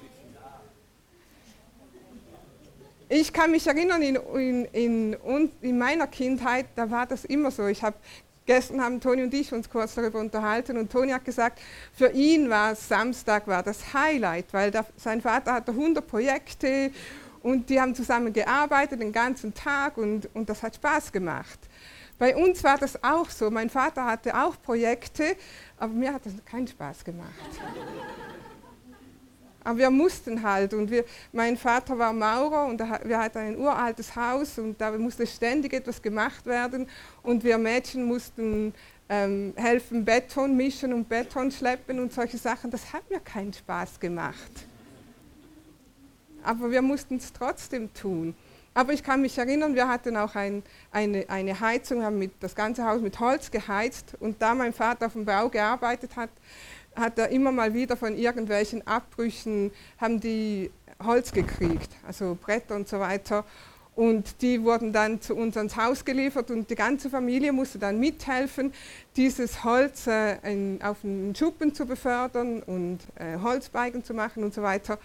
Ich 3.15 3.31
kann 3.31 3.51
mich 3.51 3.67
erinnern, 3.67 4.01
in, 4.01 4.15
in, 4.15 4.65
in, 4.73 5.51
in, 5.61 5.77
meiner 5.77 6.07
Kindheit, 6.07 6.65
da 6.75 6.89
war 6.89 7.05
das 7.05 7.25
immer 7.25 7.51
so. 7.51 7.67
Ich 7.67 7.83
hab, 7.83 7.93
gestern 8.47 8.81
haben 8.81 8.99
Toni 8.99 9.21
und 9.21 9.31
ich 9.35 9.53
uns 9.53 9.69
kurz 9.69 9.93
darüber 9.93 10.19
unterhalten 10.19 10.77
und 10.77 10.91
Toni 10.91 11.11
hat 11.11 11.23
gesagt, 11.23 11.61
für 11.93 12.09
ihn 12.09 12.49
war 12.49 12.73
Samstag 12.73 13.45
war 13.45 13.61
das 13.61 13.93
Highlight, 13.93 14.51
weil 14.51 14.71
der, 14.71 14.87
sein 14.97 15.21
Vater 15.21 15.53
hatte 15.53 15.73
100 15.73 16.07
Projekte 16.07 16.89
und 17.43 17.69
die 17.69 17.79
haben 17.79 17.93
zusammen 17.93 18.33
gearbeitet 18.33 18.99
den 18.99 19.11
ganzen 19.11 19.53
Tag 19.53 19.97
und, 19.97 20.27
und 20.33 20.49
das 20.49 20.63
hat 20.63 20.73
Spaß 20.73 21.11
gemacht. 21.11 21.59
Bei 22.17 22.35
uns 22.35 22.63
war 22.63 22.79
das 22.79 23.03
auch 23.03 23.29
so. 23.29 23.51
Mein 23.51 23.69
Vater 23.69 24.05
hatte 24.05 24.35
auch 24.35 24.59
Projekte, 24.59 25.35
aber 25.77 25.93
mir 25.93 26.15
hat 26.15 26.25
das 26.25 26.33
keinen 26.45 26.67
Spaß 26.67 27.03
gemacht. 27.03 27.29
Aber 29.63 29.77
wir 29.77 29.89
mussten 29.89 30.43
halt. 30.43 30.73
Und 30.73 30.91
wir, 30.91 31.05
mein 31.31 31.57
Vater 31.57 31.97
war 31.97 32.13
Maurer 32.13 32.65
und 32.65 32.79
wir 32.79 33.17
hatten 33.17 33.37
ein 33.37 33.57
uraltes 33.57 34.15
Haus 34.15 34.57
und 34.57 34.79
da 34.79 34.91
musste 34.91 35.25
ständig 35.25 35.73
etwas 35.73 36.01
gemacht 36.01 36.45
werden. 36.45 36.87
Und 37.21 37.43
wir 37.43 37.57
Mädchen 37.57 38.03
mussten 38.03 38.73
ähm, 39.09 39.53
helfen, 39.55 40.05
Beton 40.05 40.55
mischen 40.55 40.93
und 40.93 41.07
Beton 41.07 41.51
schleppen 41.51 41.99
und 41.99 42.11
solche 42.11 42.37
Sachen. 42.37 42.71
Das 42.71 42.93
hat 42.93 43.09
mir 43.09 43.19
keinen 43.19 43.53
Spaß 43.53 43.99
gemacht. 43.99 44.51
Aber 46.43 46.71
wir 46.71 46.81
mussten 46.81 47.17
es 47.17 47.31
trotzdem 47.31 47.93
tun. 47.93 48.35
Aber 48.75 48.91
ich 48.91 49.03
kann 49.03 49.21
mich 49.21 49.37
erinnern, 49.37 49.75
wir 49.75 49.87
hatten 49.87 50.17
auch 50.17 50.35
ein, 50.35 50.63
eine, 50.91 51.29
eine 51.29 51.59
Heizung, 51.59 52.01
haben 52.03 52.17
mit, 52.17 52.31
das 52.39 52.55
ganze 52.55 52.83
Haus 52.85 53.01
mit 53.01 53.19
Holz 53.19 53.51
geheizt. 53.51 54.15
Und 54.19 54.41
da 54.41 54.55
mein 54.55 54.73
Vater 54.73 55.05
auf 55.05 55.13
dem 55.13 55.25
Bau 55.25 55.47
gearbeitet 55.47 56.15
hat, 56.15 56.31
hat 56.95 57.17
er 57.17 57.29
immer 57.29 57.51
mal 57.51 57.73
wieder 57.73 57.97
von 57.97 58.15
irgendwelchen 58.17 58.85
Abbrüchen, 58.87 59.71
haben 59.99 60.19
die 60.19 60.71
Holz 61.03 61.31
gekriegt, 61.31 61.89
also 62.05 62.37
Bretter 62.39 62.75
und 62.75 62.87
so 62.87 62.99
weiter. 62.99 63.45
Und 63.95 64.41
die 64.41 64.63
wurden 64.63 64.91
dann 64.91 65.21
zu 65.21 65.35
uns 65.35 65.55
ans 65.55 65.75
Haus 65.75 66.03
geliefert 66.03 66.49
und 66.49 66.69
die 66.69 66.75
ganze 66.75 67.11
Familie 67.11 67.53
musste 67.53 67.77
dann 67.77 67.99
mithelfen, 67.99 68.73
dieses 69.15 69.63
Holz 69.63 70.07
äh, 70.07 70.37
in, 70.51 70.81
auf 70.81 71.01
den 71.01 71.35
Schuppen 71.35 71.75
zu 71.75 71.85
befördern 71.85 72.63
und 72.63 72.99
äh, 73.15 73.37
Holzbeigen 73.39 74.03
zu 74.03 74.15
machen 74.15 74.43
und 74.43 74.53
so 74.53 74.63
weiter. 74.63 74.97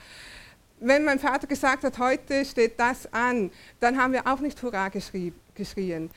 Wenn 0.80 1.04
mein 1.04 1.18
Vater 1.18 1.46
gesagt 1.46 1.84
hat, 1.84 1.98
heute 1.98 2.44
steht 2.44 2.78
das 2.80 3.12
an, 3.12 3.50
dann 3.80 4.00
haben 4.00 4.12
wir 4.12 4.26
auch 4.26 4.40
nicht 4.40 4.62
Hurra 4.62 4.88
geschrien. 4.88 6.10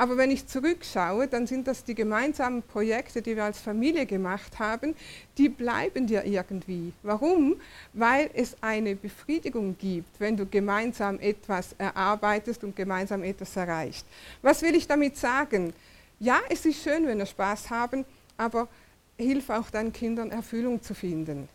Aber 0.00 0.16
wenn 0.16 0.30
ich 0.30 0.46
zurückschaue, 0.46 1.26
dann 1.26 1.48
sind 1.48 1.66
das 1.66 1.82
die 1.82 1.96
gemeinsamen 1.96 2.62
Projekte, 2.62 3.20
die 3.20 3.34
wir 3.34 3.42
als 3.42 3.58
Familie 3.58 4.06
gemacht 4.06 4.60
haben, 4.60 4.94
die 5.36 5.48
bleiben 5.48 6.06
dir 6.06 6.24
irgendwie. 6.24 6.92
Warum? 7.02 7.56
Weil 7.94 8.30
es 8.32 8.56
eine 8.60 8.94
Befriedigung 8.94 9.76
gibt, 9.76 10.20
wenn 10.20 10.36
du 10.36 10.46
gemeinsam 10.46 11.18
etwas 11.18 11.74
erarbeitest 11.78 12.62
und 12.62 12.76
gemeinsam 12.76 13.24
etwas 13.24 13.56
erreicht. 13.56 14.06
Was 14.40 14.62
will 14.62 14.76
ich 14.76 14.86
damit 14.86 15.16
sagen? 15.16 15.72
Ja, 16.20 16.38
es 16.48 16.64
ist 16.64 16.80
schön, 16.80 17.04
wenn 17.04 17.18
wir 17.18 17.26
Spaß 17.26 17.68
haben, 17.68 18.04
aber 18.36 18.68
hilf 19.16 19.50
auch 19.50 19.68
deinen 19.68 19.92
Kindern 19.92 20.30
Erfüllung 20.30 20.80
zu 20.80 20.94
finden. 20.94 21.48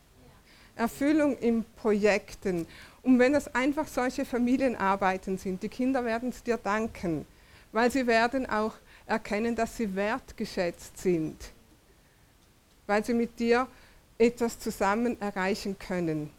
Erfüllung 0.76 1.38
in 1.38 1.64
Projekten. 1.76 2.66
Und 3.00 3.18
wenn 3.18 3.32
das 3.32 3.54
einfach 3.54 3.88
solche 3.88 4.26
Familienarbeiten 4.26 5.38
sind, 5.38 5.62
die 5.62 5.70
Kinder 5.70 6.04
werden 6.04 6.28
es 6.28 6.42
dir 6.42 6.58
danken 6.58 7.24
weil 7.74 7.90
sie 7.90 8.06
werden 8.06 8.48
auch 8.48 8.72
erkennen, 9.04 9.54
dass 9.56 9.76
sie 9.76 9.94
wertgeschätzt 9.96 10.96
sind, 10.96 11.36
weil 12.86 13.04
sie 13.04 13.14
mit 13.14 13.38
dir 13.38 13.66
etwas 14.16 14.60
zusammen 14.60 15.20
erreichen 15.20 15.76
können. 15.76 16.30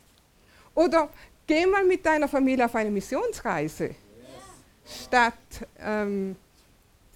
Oder 0.73 1.09
geh 1.45 1.65
mal 1.65 1.83
mit 1.83 2.05
deiner 2.05 2.29
Familie 2.29 2.63
auf 2.63 2.75
eine 2.75 2.89
Missionsreise, 2.89 3.87
yes. 3.87 5.03
statt 5.03 5.33
ähm, 5.81 6.37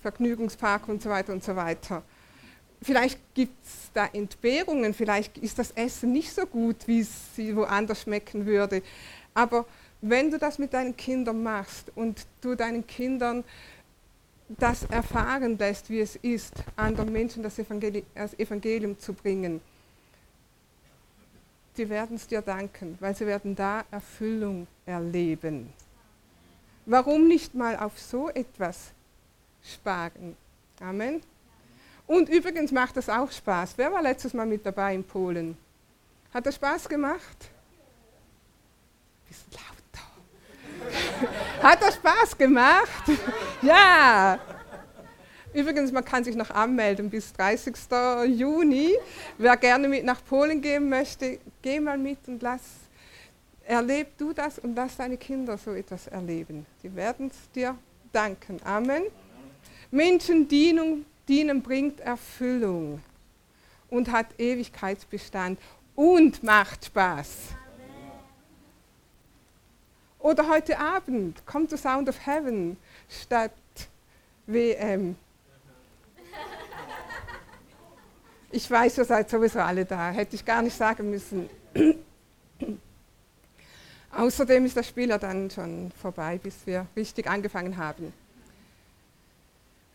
Vergnügungspark 0.02 0.90
und 0.90 1.02
so 1.02 1.10
weiter 1.10 1.32
und 1.32 1.44
so 1.44 1.56
weiter. 1.56 2.04
Vielleicht 2.82 3.20
gibt 3.34 3.66
es 3.66 3.90
da 3.94 4.08
Entbehrungen, 4.08 4.94
vielleicht 4.94 5.38
ist 5.38 5.60
das 5.60 5.72
Essen 5.72 6.12
nicht 6.12 6.34
so 6.34 6.46
gut, 6.46 6.76
wie 6.88 7.00
es 7.00 7.10
woanders 7.56 8.02
schmecken 8.02 8.46
würde. 8.46 8.84
Aber 9.34 9.66
wenn 10.02 10.30
du 10.30 10.38
das 10.38 10.60
mit 10.60 10.74
deinen 10.74 10.96
Kindern 10.98 11.42
machst 11.42 11.92
und 11.96 12.26
du 12.42 12.56
deinen 12.56 12.86
Kindern 12.86 13.46
das 14.58 14.84
erfahren 14.86 15.58
lässt, 15.58 15.90
wie 15.90 16.00
es 16.00 16.16
ist, 16.18 16.54
anderen 16.76 17.12
Menschen 17.12 17.44
das 17.44 17.60
Evangelium, 17.60 18.06
das 18.16 18.38
Evangelium 18.38 18.98
zu 19.00 19.14
bringen, 19.14 19.62
die 21.78 21.88
werden 21.90 22.16
es 22.18 22.28
dir 22.28 22.42
danken, 22.42 22.98
weil 23.00 23.16
sie 23.16 23.26
werden 23.26 23.56
da 23.56 23.86
Erfüllung 23.92 24.68
erleben. 24.86 25.72
Warum 26.86 27.28
nicht 27.28 27.54
mal 27.54 27.78
auf 27.78 28.00
so 28.00 28.30
etwas 28.30 28.92
sparen? 29.64 30.36
Amen. 30.82 31.22
Und 32.08 32.28
übrigens 32.28 32.72
macht 32.72 32.98
das 32.98 33.08
auch 33.08 33.32
Spaß. 33.32 33.74
Wer 33.78 33.94
war 33.94 34.02
letztes 34.02 34.34
Mal 34.34 34.48
mit 34.48 34.66
dabei 34.66 34.96
in 34.96 35.04
Polen? 35.04 35.56
Hat 36.34 36.46
das 36.46 36.56
Spaß 36.56 36.90
gemacht? 36.90 37.52
Bisschen 39.28 39.52
laut. 39.52 39.79
Hat 41.62 41.82
das 41.82 41.96
Spaß 41.96 42.38
gemacht? 42.38 43.04
ja. 43.62 44.40
Übrigens, 45.54 45.92
man 45.92 46.06
kann 46.06 46.24
sich 46.24 46.36
noch 46.36 46.50
anmelden 46.52 47.10
bis 47.10 47.34
30. 47.34 47.76
Juni. 48.28 48.96
Wer 49.38 49.58
gerne 49.58 49.88
mit 49.88 50.06
nach 50.06 50.24
Polen 50.24 50.62
gehen 50.62 50.88
möchte, 50.88 51.40
geh 51.62 51.80
mal 51.80 51.98
mit 51.98 52.20
und 52.28 52.42
lass, 52.42 52.62
erleb 53.66 54.18
du 54.18 54.32
das 54.32 54.60
und 54.60 54.76
lass 54.76 54.96
deine 54.96 55.18
Kinder 55.18 55.58
so 55.58 55.74
etwas 55.74 56.08
erleben. 56.08 56.66
Sie 56.82 56.96
werden 56.96 57.28
es 57.28 57.52
dir 57.52 57.76
danken. 58.14 58.60
Amen. 58.64 59.04
Menschen 59.92 60.48
dienen, 60.48 61.06
dienen 61.28 61.62
bringt 61.62 62.00
Erfüllung 62.00 63.02
und 63.90 64.12
hat 64.12 64.28
Ewigkeitsbestand 64.38 65.60
und 65.96 66.42
macht 66.42 66.86
Spaß. 66.86 67.30
Oder 70.20 70.50
heute 70.50 70.78
Abend 70.78 71.46
kommt 71.46 71.70
The 71.70 71.78
Sound 71.78 72.10
of 72.10 72.26
Heaven 72.26 72.76
statt 73.08 73.54
WM. 74.46 75.16
Ich 78.52 78.70
weiß, 78.70 78.98
ihr 78.98 79.06
seid 79.06 79.30
sowieso 79.30 79.60
alle 79.60 79.86
da, 79.86 80.10
hätte 80.10 80.36
ich 80.36 80.44
gar 80.44 80.62
nicht 80.62 80.76
sagen 80.76 81.10
müssen. 81.10 81.50
Außerdem 84.12 84.66
ist 84.66 84.76
das 84.76 84.88
Spiel 84.88 85.10
ja 85.10 85.18
dann 85.18 85.50
schon 85.50 85.92
vorbei, 86.02 86.40
bis 86.42 86.66
wir 86.66 86.88
richtig 86.96 87.28
angefangen 87.28 87.78
haben. 87.78 88.12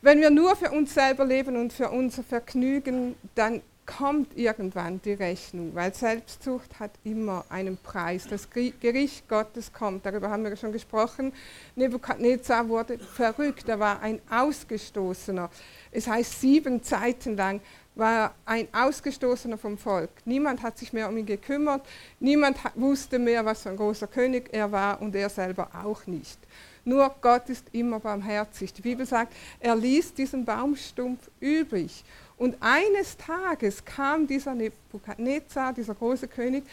Wenn 0.01 0.21
wir 0.21 0.29
nur 0.29 0.55
für 0.55 0.71
uns 0.71 0.93
selber 0.93 1.25
leben 1.25 1.55
und 1.57 1.73
für 1.73 1.89
unser 1.89 2.23
Vergnügen, 2.23 3.15
dann 3.35 3.61
kommt 3.85 4.37
irgendwann 4.37 5.01
die 5.01 5.13
Rechnung, 5.13 5.75
weil 5.75 5.93
Selbstsucht 5.93 6.79
hat 6.79 6.91
immer 7.03 7.45
einen 7.49 7.77
Preis. 7.77 8.27
Das 8.27 8.49
Gericht 8.49 9.29
Gottes 9.29 9.71
kommt, 9.71 10.05
darüber 10.05 10.29
haben 10.29 10.43
wir 10.43 10.55
schon 10.55 10.71
gesprochen. 10.71 11.33
Nebukadnezar 11.75 12.67
wurde 12.67 12.97
verrückt, 12.97 13.69
er 13.69 13.79
war 13.79 14.01
ein 14.01 14.21
Ausgestoßener. 14.29 15.49
Es 15.91 16.07
heißt, 16.07 16.41
sieben 16.41 16.81
Zeiten 16.83 17.37
lang 17.37 17.61
war 17.95 18.13
er 18.13 18.35
ein 18.45 18.67
Ausgestoßener 18.73 19.57
vom 19.57 19.77
Volk. 19.77 20.09
Niemand 20.25 20.61
hat 20.61 20.77
sich 20.77 20.91
mehr 20.91 21.07
um 21.07 21.17
ihn 21.17 21.25
gekümmert, 21.25 21.85
niemand 22.19 22.57
wusste 22.75 23.19
mehr, 23.19 23.45
was 23.45 23.63
für 23.63 23.69
ein 23.69 23.77
großer 23.77 24.07
König 24.07 24.49
er 24.51 24.71
war 24.71 25.01
und 25.01 25.15
er 25.15 25.29
selber 25.29 25.69
auch 25.83 26.05
nicht. 26.05 26.39
Nur 26.87 27.15
Gott 27.21 27.49
ist 27.49 27.65
immer 27.71 27.99
barmherzig. 27.99 28.71
Die 28.73 28.83
Bibel 28.83 29.07
sagt, 29.07 29.33
er 29.59 29.75
ließ 29.75 30.13
diesen 30.13 30.45
Baumstumpf 30.45 31.31
übrig 31.39 32.03
und 32.37 32.57
eines 32.59 33.17
Tages 33.17 33.83
kam 33.85 34.27
dieser 34.27 34.55
Nebukadnezar, 34.55 35.73
dieser 35.73 35.95
große 35.95 36.27
König, 36.27 36.65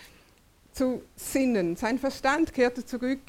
zu 0.72 1.02
Sinnen. 1.14 1.76
Sein 1.76 1.98
Verstand 1.98 2.52
kehrte 2.52 2.84
zurück 2.84 3.20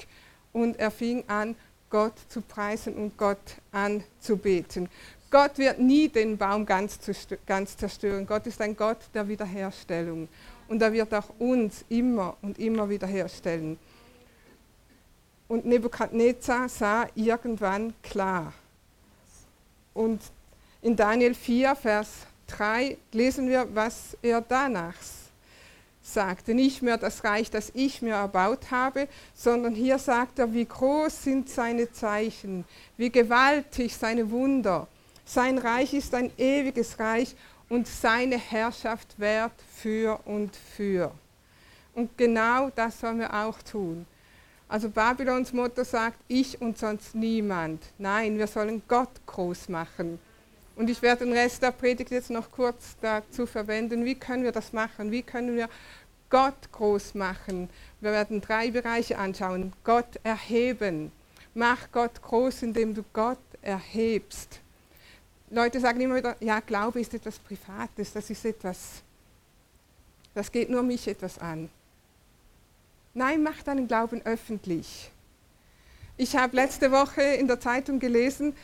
und 0.52 0.80
er 0.80 0.91
fing 0.91 1.24
an, 1.28 1.56
Gott 1.89 2.13
zu 2.30 2.41
preisen 2.41 2.96
und 2.96 3.17
Gott 3.17 3.58
anzubeten. 3.72 4.89
Gott 5.30 5.58
wird 5.58 5.80
nie 5.80 6.10
den 6.10 6.38
Baum 6.38 6.65
ganz, 6.65 7.00
ganz 7.46 7.78
zerstören. 7.78 8.26
Gott 8.26 8.48
ist 8.48 8.62
ein 8.62 8.76
Gott 8.76 8.98
der 9.13 9.28
Wiederherstellung. 9.28 10.28
Und 10.67 10.82
er 10.82 10.93
wird 10.93 11.13
auch 11.13 11.30
uns 11.39 11.86
immer 11.89 12.38
und 12.41 12.58
immer 12.58 12.89
wiederherstellen. 12.89 13.78
Und 15.48 15.65
Nebukadnezar 15.65 16.69
sah 16.69 17.08
irgendwann 17.13 17.93
klar. 18.02 18.54
Und 19.93 20.22
in 20.84 20.96
Daniel 20.98 21.34
4, 21.34 21.76
Vers 21.76 22.10
3 22.48 22.98
lesen 23.13 23.50
wir, 23.50 23.67
was 23.74 24.17
er 24.22 24.41
danach 24.41 24.96
sagte. 26.02 26.54
Nicht 26.54 26.82
mehr 26.82 26.98
das 26.98 27.24
Reich, 27.24 27.50
das 27.50 27.72
ich 27.74 28.02
mir 28.02 28.15
erbaut 28.15 28.69
habe, 28.69 29.08
sondern 29.34 29.74
hier 29.74 29.98
sagt 29.98 30.39
er, 30.39 30.54
wie 30.54 30.65
groß 30.65 31.24
sind 31.24 31.50
seine 31.50 31.91
Zeichen, 31.91 32.65
wie 32.98 33.10
gewaltig 33.10 33.96
seine 33.96 34.30
Wunder. 34.30 34.88
Sein 35.26 35.58
Reich 35.58 35.93
ist 35.93 36.13
ein 36.13 36.32
ewiges 36.38 37.00
Reich 37.00 37.34
und 37.69 37.88
seine 37.88 38.38
Herrschaft 38.38 39.17
währt 39.17 39.54
für 39.74 40.19
und 40.26 40.54
für. 40.54 41.12
Und 41.96 42.17
genau 42.17 42.69
das 42.76 43.00
sollen 43.00 43.19
wir 43.19 43.34
auch 43.34 43.62
tun. 43.62 44.06
Also 44.67 44.89
Babylons 44.89 45.54
Motto 45.54 45.86
sagt, 45.86 46.17
ich 46.28 46.60
und 46.60 46.78
sonst 46.78 47.15
niemand. 47.15 47.82
Nein, 47.98 48.38
wir 48.38 48.48
sollen 48.48 48.82
Gott 48.88 49.12
groß 49.26 49.69
machen. 49.69 50.19
Und 50.76 50.90
ich 50.90 51.02
werde 51.02 51.26
den 51.26 51.34
Rest 51.34 51.62
der 51.62 51.72
Predigt 51.72 52.12
jetzt 52.12 52.30
noch 52.30 52.50
kurz 52.52 52.96
dazu 53.02 53.46
verwenden, 53.46 54.06
wie 54.06 54.16
können 54.16 54.44
wir 54.44 54.52
das 54.52 54.74
machen, 54.74 55.12
wie 55.12 55.22
können 55.22 55.56
wir 55.56 55.70
Gott 56.30 56.72
groß 56.72 57.14
machen. 57.14 57.70
Wir 58.02 58.12
werden 58.12 58.42
drei 58.42 58.72
Bereiche 58.72 59.20
anschauen. 59.20 59.72
Gott 59.84 60.20
erheben. 60.24 61.12
Mach 61.54 61.92
Gott 61.92 62.22
groß, 62.24 62.64
indem 62.64 62.96
du 62.96 63.04
Gott 63.14 63.38
erhebst. 63.62 64.60
Leute 65.52 65.80
sagen 65.80 66.02
immer 66.02 66.16
wieder, 66.16 66.36
ja, 66.40 66.60
Glaube 66.62 67.00
ist 67.00 67.14
etwas 67.14 67.38
Privates, 67.38 68.12
das 68.12 68.28
ist 68.32 68.44
etwas, 68.44 69.04
das 70.34 70.52
geht 70.52 70.72
nur 70.72 70.82
mich 70.82 71.08
etwas 71.08 71.38
an. 71.38 71.70
Nein, 73.14 73.44
mach 73.44 73.62
deinen 73.62 73.88
Glauben 73.88 74.24
öffentlich. 74.26 75.12
Ich 76.18 76.36
habe 76.36 76.56
letzte 76.56 76.92
Woche 76.92 77.22
in 77.22 77.48
der 77.48 77.60
Zeitung 77.60 78.00
gelesen, 78.00 78.56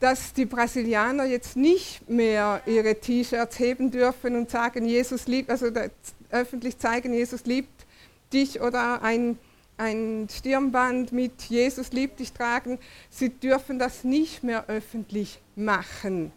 dass 0.00 0.32
die 0.32 0.44
Brasilianer 0.44 1.24
jetzt 1.24 1.56
nicht 1.56 2.08
mehr 2.08 2.60
ihre 2.66 2.94
T-Shirts 2.96 3.58
heben 3.58 3.90
dürfen 3.90 4.36
und 4.36 4.50
sagen, 4.50 4.86
Jesus 4.86 5.26
liebt, 5.26 5.50
also 5.50 5.70
öffentlich 6.30 6.78
zeigen, 6.78 7.14
Jesus 7.14 7.44
liebt 7.44 7.86
dich 8.32 8.60
oder 8.60 9.02
ein, 9.02 9.38
ein 9.76 10.28
Stirnband 10.30 11.12
mit 11.12 11.42
Jesus 11.42 11.92
liebt 11.92 12.20
dich 12.20 12.32
tragen. 12.32 12.78
Sie 13.08 13.30
dürfen 13.30 13.78
das 13.78 14.04
nicht 14.04 14.42
mehr 14.42 14.66
öffentlich 14.68 15.38
machen, 15.56 16.32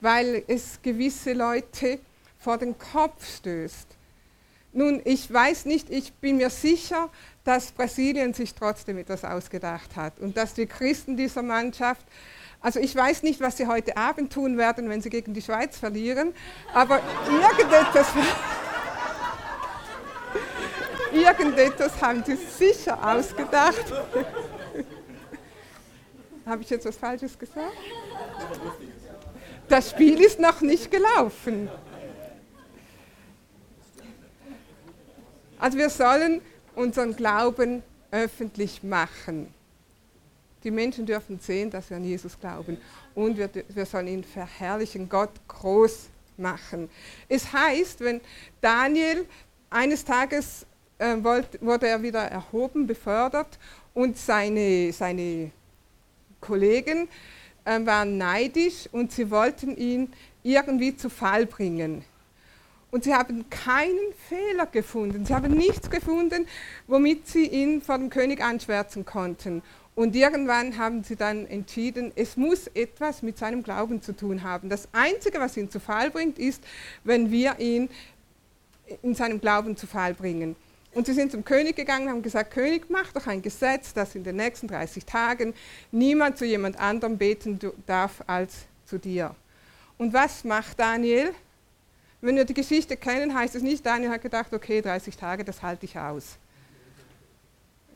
weil 0.00 0.44
es 0.46 0.80
gewisse 0.82 1.32
Leute 1.32 1.98
vor 2.38 2.58
den 2.58 2.78
Kopf 2.78 3.36
stößt. 3.38 3.88
Nun, 4.74 5.02
ich 5.04 5.30
weiß 5.30 5.66
nicht, 5.66 5.90
ich 5.90 6.14
bin 6.14 6.38
mir 6.38 6.48
sicher, 6.48 7.10
dass 7.44 7.72
Brasilien 7.72 8.32
sich 8.32 8.54
trotzdem 8.54 8.96
etwas 8.96 9.22
ausgedacht 9.22 9.96
hat 9.96 10.18
und 10.18 10.36
dass 10.36 10.54
die 10.54 10.66
Christen 10.66 11.16
dieser 11.16 11.42
Mannschaft, 11.42 12.06
also 12.62 12.78
ich 12.78 12.94
weiß 12.94 13.24
nicht, 13.24 13.40
was 13.40 13.56
sie 13.56 13.66
heute 13.66 13.96
Abend 13.96 14.32
tun 14.32 14.56
werden, 14.56 14.88
wenn 14.88 15.02
sie 15.02 15.10
gegen 15.10 15.34
die 15.34 15.42
Schweiz 15.42 15.76
verlieren, 15.78 16.32
aber 16.72 17.00
irgendetwas, 17.26 18.06
irgendetwas 21.12 22.00
haben 22.00 22.22
sie 22.24 22.36
sicher 22.36 22.98
ausgedacht. 23.04 23.84
Habe 26.46 26.62
ich 26.62 26.70
jetzt 26.70 26.86
was 26.86 26.96
Falsches 26.96 27.38
gesagt? 27.38 27.72
Das 29.68 29.90
Spiel 29.90 30.20
ist 30.20 30.40
noch 30.40 30.60
nicht 30.60 30.90
gelaufen. 30.90 31.68
Also 35.58 35.78
wir 35.78 35.90
sollen 35.90 36.42
unseren 36.74 37.14
Glauben 37.14 37.82
öffentlich 38.10 38.82
machen. 38.82 39.54
Die 40.64 40.70
Menschen 40.70 41.06
dürfen 41.06 41.38
sehen, 41.40 41.70
dass 41.70 41.90
wir 41.90 41.96
an 41.96 42.04
Jesus 42.04 42.38
glauben 42.38 42.78
und 43.14 43.36
wir, 43.36 43.50
wir 43.68 43.86
sollen 43.86 44.06
ihn 44.06 44.24
verherrlichen, 44.24 45.08
Gott 45.08 45.30
groß 45.48 46.08
machen. 46.36 46.88
Es 47.28 47.52
heißt, 47.52 48.00
wenn 48.00 48.20
Daniel 48.60 49.26
eines 49.70 50.04
Tages 50.04 50.66
äh, 50.98 51.16
wollt, 51.22 51.60
wurde 51.60 51.88
er 51.88 52.02
wieder 52.02 52.22
erhoben, 52.22 52.86
befördert 52.86 53.58
und 53.94 54.16
seine, 54.16 54.92
seine 54.92 55.50
Kollegen 56.40 57.08
äh, 57.64 57.84
waren 57.84 58.18
neidisch 58.18 58.88
und 58.92 59.12
sie 59.12 59.30
wollten 59.30 59.76
ihn 59.76 60.12
irgendwie 60.42 60.96
zu 60.96 61.10
Fall 61.10 61.46
bringen. 61.46 62.04
Und 62.90 63.04
sie 63.04 63.14
haben 63.14 63.48
keinen 63.48 64.12
Fehler 64.28 64.66
gefunden. 64.66 65.24
Sie 65.24 65.34
haben 65.34 65.52
nichts 65.52 65.88
gefunden, 65.88 66.46
womit 66.86 67.26
sie 67.26 67.46
ihn 67.46 67.80
vor 67.80 67.96
dem 67.96 68.10
König 68.10 68.42
anschwärzen 68.42 69.06
konnten. 69.06 69.62
Und 69.94 70.16
irgendwann 70.16 70.78
haben 70.78 71.04
sie 71.04 71.16
dann 71.16 71.46
entschieden, 71.46 72.12
es 72.16 72.36
muss 72.36 72.66
etwas 72.68 73.22
mit 73.22 73.36
seinem 73.36 73.62
Glauben 73.62 74.00
zu 74.00 74.16
tun 74.16 74.42
haben. 74.42 74.70
Das 74.70 74.88
Einzige, 74.92 75.38
was 75.38 75.56
ihn 75.56 75.70
zu 75.70 75.80
Fall 75.80 76.10
bringt, 76.10 76.38
ist, 76.38 76.62
wenn 77.04 77.30
wir 77.30 77.58
ihn 77.58 77.90
in 79.02 79.14
seinem 79.14 79.40
Glauben 79.40 79.76
zu 79.76 79.86
Fall 79.86 80.14
bringen. 80.14 80.56
Und 80.94 81.06
sie 81.06 81.12
sind 81.12 81.32
zum 81.32 81.44
König 81.44 81.76
gegangen 81.76 82.04
und 82.04 82.10
haben 82.10 82.22
gesagt, 82.22 82.52
König, 82.52 82.84
mach 82.88 83.12
doch 83.12 83.26
ein 83.26 83.40
Gesetz, 83.40 83.94
dass 83.94 84.14
in 84.14 84.24
den 84.24 84.36
nächsten 84.36 84.68
30 84.68 85.04
Tagen 85.04 85.54
niemand 85.90 86.36
zu 86.38 86.44
jemand 86.44 86.78
anderem 86.78 87.16
beten 87.16 87.58
darf 87.86 88.22
als 88.26 88.66
zu 88.86 88.98
dir. 88.98 89.34
Und 89.96 90.12
was 90.12 90.44
macht 90.44 90.78
Daniel? 90.78 91.32
Wenn 92.20 92.36
wir 92.36 92.44
die 92.44 92.54
Geschichte 92.54 92.96
kennen, 92.96 93.34
heißt 93.34 93.54
es 93.54 93.62
nicht, 93.62 93.84
Daniel 93.84 94.10
hat 94.10 94.22
gedacht, 94.22 94.52
okay, 94.52 94.80
30 94.80 95.16
Tage, 95.16 95.44
das 95.44 95.62
halte 95.62 95.86
ich 95.86 95.98
aus. 95.98 96.36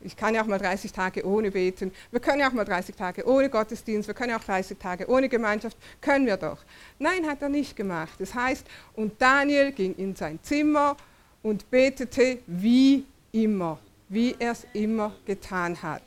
Ich 0.07 0.17
kann 0.17 0.37
ja 0.37 0.43
auch 0.43 0.47
mal 0.47 0.59
30 0.59 0.93
Tage 0.93 1.27
ohne 1.27 1.51
beten. 1.51 1.93
Wir 2.13 2.21
können 2.21 2.39
ja 2.39 2.49
auch 2.49 2.53
mal 2.53 2.65
30 2.65 2.95
Tage 2.95 3.27
ohne 3.27 3.51
Gottesdienst. 3.51 4.07
Wir 4.07 4.15
können 4.15 4.31
ja 4.31 4.39
auch 4.39 4.45
30 4.45 4.79
Tage 4.79 5.09
ohne 5.09 5.29
Gemeinschaft. 5.29 5.77
Können 6.01 6.27
wir 6.27 6.37
doch. 6.37 6.59
Nein, 7.01 7.27
hat 7.27 7.43
er 7.43 7.49
nicht 7.49 7.75
gemacht. 7.75 8.13
Das 8.21 8.33
heißt, 8.33 8.65
und 8.95 9.21
Daniel 9.21 9.73
ging 9.73 9.97
in 9.97 10.15
sein 10.15 10.39
Zimmer 10.43 10.97
und 11.43 11.69
betete 11.73 12.39
wie 12.47 13.05
immer, 13.33 13.81
wie 14.09 14.37
er 14.39 14.53
es 14.53 14.65
immer 14.75 15.13
getan 15.27 15.83
hat. 15.83 16.05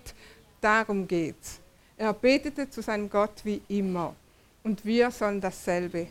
Darum 0.61 1.05
geht's. 1.05 1.59
Er 1.97 2.13
betete 2.13 2.69
zu 2.69 2.81
seinem 2.81 3.09
Gott 3.09 3.41
wie 3.43 3.61
immer. 3.67 4.15
Und 4.63 4.85
wir 4.85 5.11
sollen 5.11 5.41
dasselbe 5.41 6.07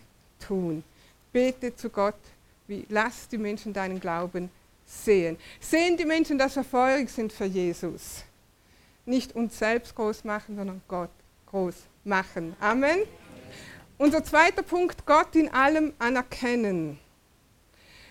tun. 0.47 0.85
Bete 1.33 1.75
zu 1.75 1.89
Gott, 1.89 2.21
wie 2.67 2.85
lass 2.91 3.29
die 3.29 3.39
Menschen 3.39 3.73
deinen 3.73 3.99
Glauben 3.99 4.51
sehen. 4.89 5.37
Sehen 5.61 5.97
die 5.97 6.05
Menschen, 6.05 6.39
dass 6.39 6.57
wir 6.57 6.65
feurig 6.65 7.11
sind 7.11 7.33
für 7.33 7.45
Jesus. 7.45 8.25
Nicht 9.05 9.35
uns 9.35 9.59
selbst 9.59 9.95
groß 9.95 10.25
machen, 10.25 10.57
sondern 10.57 10.81
Gott 10.89 11.11
groß 11.47 11.75
machen. 12.05 12.57
Amen. 12.61 13.01
Unser 13.99 14.25
zweiter 14.25 14.63
Punkt, 14.63 15.05
Gott 15.07 15.35
in 15.35 15.53
allem 15.53 15.93
anerkennen. 15.99 16.99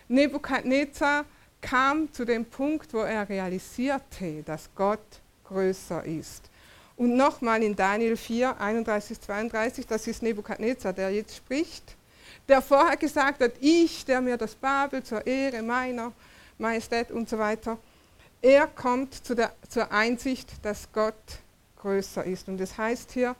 Nebukadnezar 0.07 1.25
kam 1.61 2.11
zu 2.13 2.25
dem 2.25 2.45
Punkt, 2.45 2.93
wo 2.93 2.99
er 2.99 3.27
realisierte, 3.27 4.43
dass 4.43 4.69
Gott 4.75 5.21
größer 5.45 6.03
ist. 6.05 6.49
Und 6.95 7.15
nochmal 7.15 7.63
in 7.63 7.75
Daniel 7.75 8.17
4, 8.17 8.59
31, 8.59 9.21
32, 9.21 9.87
das 9.87 10.07
ist 10.07 10.23
Nebukadnezar, 10.23 10.93
der 10.93 11.11
jetzt 11.11 11.35
spricht 11.35 11.97
der 12.47 12.61
vorher 12.61 12.97
gesagt 12.97 13.41
hat, 13.41 13.53
ich, 13.59 14.05
der 14.05 14.21
mir 14.21 14.37
das 14.37 14.55
Babel 14.55 15.03
zur 15.03 15.25
Ehre 15.25 15.61
meiner 15.61 16.13
Majestät 16.57 17.11
und 17.11 17.29
so 17.29 17.37
weiter, 17.37 17.77
er 18.41 18.67
kommt 18.67 19.13
zu 19.13 19.35
der, 19.35 19.53
zur 19.67 19.91
Einsicht, 19.91 20.49
dass 20.63 20.91
Gott 20.91 21.15
größer 21.77 22.23
ist. 22.23 22.47
Und 22.47 22.57
das 22.59 22.77
heißt 22.77 23.11
hier, 23.11 23.35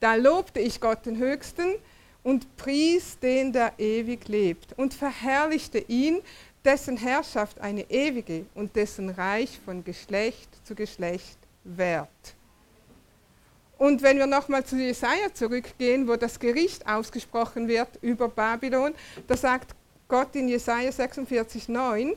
da 0.00 0.14
lobte 0.14 0.60
ich 0.60 0.80
Gott 0.80 1.06
den 1.06 1.18
Höchsten 1.18 1.74
und 2.22 2.56
pries 2.56 3.18
den, 3.20 3.52
der 3.52 3.72
ewig 3.78 4.28
lebt 4.28 4.72
und 4.76 4.94
verherrlichte 4.94 5.78
ihn, 5.78 6.20
dessen 6.64 6.96
Herrschaft 6.96 7.60
eine 7.60 7.90
ewige 7.90 8.46
und 8.54 8.74
dessen 8.74 9.10
Reich 9.10 9.60
von 9.64 9.84
Geschlecht 9.84 10.48
zu 10.66 10.74
Geschlecht 10.74 11.38
währt. 11.62 12.08
Und 13.76 14.02
wenn 14.02 14.18
wir 14.18 14.26
nochmal 14.26 14.64
zu 14.64 14.76
Jesaja 14.76 15.32
zurückgehen, 15.32 16.08
wo 16.08 16.16
das 16.16 16.38
Gericht 16.38 16.86
ausgesprochen 16.86 17.68
wird 17.68 17.88
über 18.00 18.28
Babylon, 18.28 18.94
da 19.26 19.36
sagt 19.36 19.74
Gott 20.08 20.34
in 20.36 20.48
Jesaja 20.48 20.90
46,9: 20.90 22.16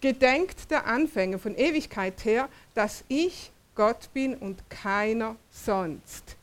Gedenkt 0.00 0.70
der 0.70 0.86
Anfänge 0.86 1.38
von 1.38 1.54
Ewigkeit 1.54 2.24
her, 2.24 2.48
dass 2.74 3.04
ich 3.08 3.52
Gott 3.74 4.12
bin 4.12 4.34
und 4.34 4.68
keiner 4.70 5.36
sonst. 5.50 6.36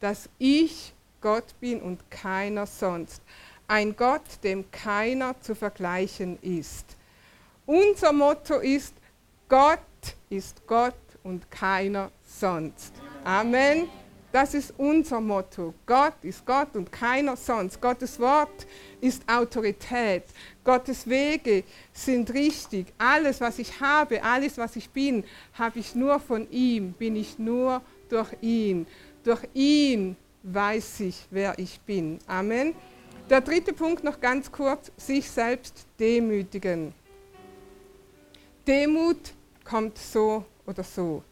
Dass 0.00 0.28
ich 0.38 0.92
Gott 1.20 1.58
bin 1.60 1.80
und 1.80 2.10
keiner 2.10 2.66
sonst. 2.66 3.22
Ein 3.66 3.96
Gott, 3.96 4.42
dem 4.42 4.70
keiner 4.70 5.40
zu 5.40 5.54
vergleichen 5.54 6.38
ist. 6.42 6.96
Unser 7.66 8.12
Motto 8.12 8.58
ist, 8.58 8.94
Gott 9.48 9.78
ist 10.28 10.66
Gott 10.66 10.94
und 11.22 11.50
keiner 11.50 12.10
sonst. 12.26 12.92
Amen. 13.24 13.88
Das 14.34 14.52
ist 14.52 14.74
unser 14.78 15.20
Motto. 15.20 15.74
Gott 15.86 16.14
ist 16.22 16.44
Gott 16.44 16.74
und 16.74 16.90
keiner 16.90 17.36
sonst. 17.36 17.80
Gottes 17.80 18.18
Wort 18.18 18.66
ist 19.00 19.22
Autorität. 19.28 20.24
Gottes 20.64 21.08
Wege 21.08 21.62
sind 21.92 22.34
richtig. 22.34 22.86
Alles, 22.98 23.40
was 23.40 23.60
ich 23.60 23.80
habe, 23.80 24.20
alles, 24.24 24.58
was 24.58 24.74
ich 24.74 24.90
bin, 24.90 25.22
habe 25.52 25.78
ich 25.78 25.94
nur 25.94 26.18
von 26.18 26.50
ihm, 26.50 26.94
bin 26.94 27.14
ich 27.14 27.38
nur 27.38 27.80
durch 28.08 28.32
ihn. 28.40 28.88
Durch 29.22 29.46
ihn 29.54 30.16
weiß 30.42 30.98
ich, 30.98 31.26
wer 31.30 31.56
ich 31.56 31.78
bin. 31.82 32.18
Amen. 32.26 32.74
Der 33.30 33.40
dritte 33.40 33.72
Punkt 33.72 34.02
noch 34.02 34.20
ganz 34.20 34.50
kurz, 34.50 34.90
sich 34.96 35.30
selbst 35.30 35.86
demütigen. 36.00 36.92
Demut 38.66 39.32
kommt 39.62 39.96
so 39.96 40.44
oder 40.66 40.82
so. 40.82 41.22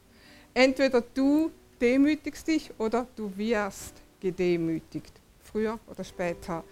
Entweder 0.53 1.01
du 1.01 1.51
demütigst 1.81 2.47
dich 2.47 2.71
oder 2.77 3.07
du 3.15 3.35
wirst 3.37 3.93
gedemütigt, 4.19 5.13
früher 5.43 5.79
oder 5.89 6.03
später. 6.03 6.63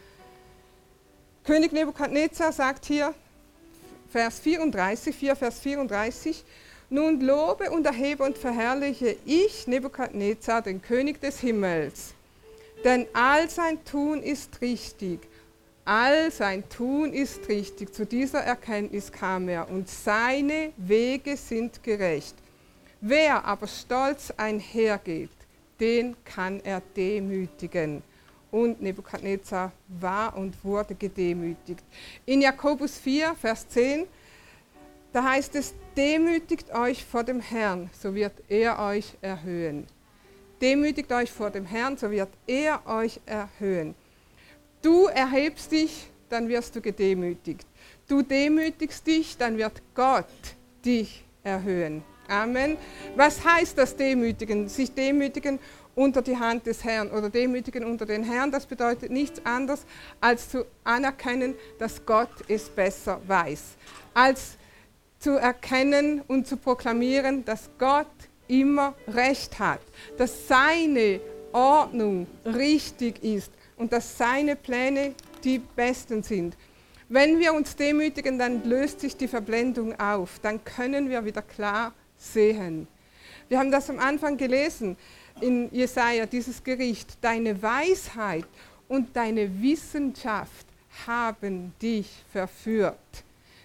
König 1.43 1.71
Nebukadnezar 1.71 2.51
sagt 2.51 2.85
hier, 2.85 3.13
Vers 4.09 4.39
34, 4.39 5.15
4 5.15 5.35
Vers 5.35 5.59
34, 5.59 6.43
nun 6.89 7.21
lobe 7.21 7.71
und 7.71 7.85
erhebe 7.85 8.23
und 8.23 8.37
verherrliche 8.37 9.15
ich, 9.25 9.65
Nebukadnezar, 9.65 10.61
den 10.61 10.81
König 10.81 11.21
des 11.21 11.39
Himmels. 11.39 12.13
Denn 12.83 13.07
all 13.13 13.49
sein 13.49 13.83
Tun 13.85 14.21
ist 14.21 14.61
richtig. 14.61 15.19
All 15.85 16.31
sein 16.31 16.67
Tun 16.69 17.13
ist 17.13 17.47
richtig. 17.47 17.93
Zu 17.93 18.05
dieser 18.05 18.41
Erkenntnis 18.41 19.11
kam 19.11 19.49
er. 19.49 19.69
Und 19.69 19.89
seine 19.89 20.73
Wege 20.77 21.37
sind 21.37 21.81
gerecht. 21.83 22.35
Wer 23.03 23.43
aber 23.45 23.65
stolz 23.65 24.31
einhergeht, 24.37 25.31
den 25.79 26.15
kann 26.23 26.59
er 26.59 26.83
demütigen. 26.95 28.03
Und 28.51 28.79
Nebukadnezar 28.79 29.71
war 29.87 30.37
und 30.37 30.63
wurde 30.63 30.93
gedemütigt. 30.93 31.83
In 32.27 32.41
Jakobus 32.41 32.99
4, 32.99 33.33
Vers 33.33 33.67
10 33.69 34.05
Da 35.13 35.23
heißt 35.23 35.55
es, 35.55 35.73
demütigt 35.97 36.71
euch 36.75 37.03
vor 37.03 37.23
dem 37.23 37.39
Herrn, 37.39 37.89
so 37.99 38.13
wird 38.13 38.33
er 38.47 38.77
euch 38.77 39.17
erhöhen. 39.21 39.87
Demütigt 40.61 41.11
euch 41.11 41.31
vor 41.31 41.49
dem 41.49 41.65
Herrn, 41.65 41.97
so 41.97 42.11
wird 42.11 42.29
er 42.45 42.85
euch 42.85 43.19
erhöhen. 43.25 43.95
Du 44.83 45.07
erhebst 45.07 45.71
dich, 45.71 46.07
dann 46.29 46.47
wirst 46.47 46.75
du 46.75 46.81
gedemütigt. 46.81 47.65
Du 48.07 48.21
demütigst 48.21 49.07
dich, 49.07 49.37
dann 49.37 49.57
wird 49.57 49.81
Gott 49.95 50.27
dich 50.85 51.25
erhöhen. 51.43 52.03
Amen. 52.31 52.77
Was 53.17 53.43
heißt 53.43 53.77
das 53.77 53.93
Demütigen? 53.93 54.69
Sich 54.69 54.93
demütigen 54.93 55.59
unter 55.95 56.21
die 56.21 56.37
Hand 56.37 56.65
des 56.65 56.81
Herrn 56.81 57.11
oder 57.11 57.29
demütigen 57.29 57.83
unter 57.83 58.05
den 58.05 58.23
Herrn, 58.23 58.51
das 58.51 58.65
bedeutet 58.65 59.11
nichts 59.11 59.45
anderes, 59.45 59.85
als 60.21 60.49
zu 60.49 60.65
anerkennen, 60.85 61.55
dass 61.77 62.05
Gott 62.05 62.29
es 62.47 62.69
besser 62.69 63.19
weiß. 63.27 63.61
Als 64.13 64.55
zu 65.19 65.31
erkennen 65.31 66.21
und 66.25 66.47
zu 66.47 66.55
proklamieren, 66.55 67.43
dass 67.43 67.69
Gott 67.77 68.07
immer 68.47 68.95
Recht 69.07 69.59
hat, 69.59 69.81
dass 70.17 70.47
seine 70.47 71.19
Ordnung 71.51 72.27
richtig 72.45 73.21
ist 73.23 73.51
und 73.75 73.91
dass 73.91 74.17
seine 74.17 74.55
Pläne 74.55 75.15
die 75.43 75.59
besten 75.59 76.23
sind. 76.23 76.55
Wenn 77.09 77.39
wir 77.39 77.53
uns 77.53 77.75
demütigen, 77.75 78.39
dann 78.39 78.63
löst 78.63 79.01
sich 79.01 79.17
die 79.17 79.27
Verblendung 79.27 79.99
auf, 79.99 80.39
dann 80.41 80.63
können 80.63 81.09
wir 81.09 81.25
wieder 81.25 81.41
klar 81.41 81.93
sehen. 82.21 82.87
Wir 83.49 83.59
haben 83.59 83.71
das 83.71 83.89
am 83.89 83.99
Anfang 83.99 84.37
gelesen 84.37 84.95
in 85.41 85.69
Jesaja, 85.73 86.25
dieses 86.25 86.63
Gericht. 86.63 87.17
Deine 87.21 87.61
Weisheit 87.61 88.45
und 88.87 89.15
deine 89.15 89.61
Wissenschaft 89.61 90.65
haben 91.07 91.73
dich 91.81 92.09
verführt. 92.31 92.95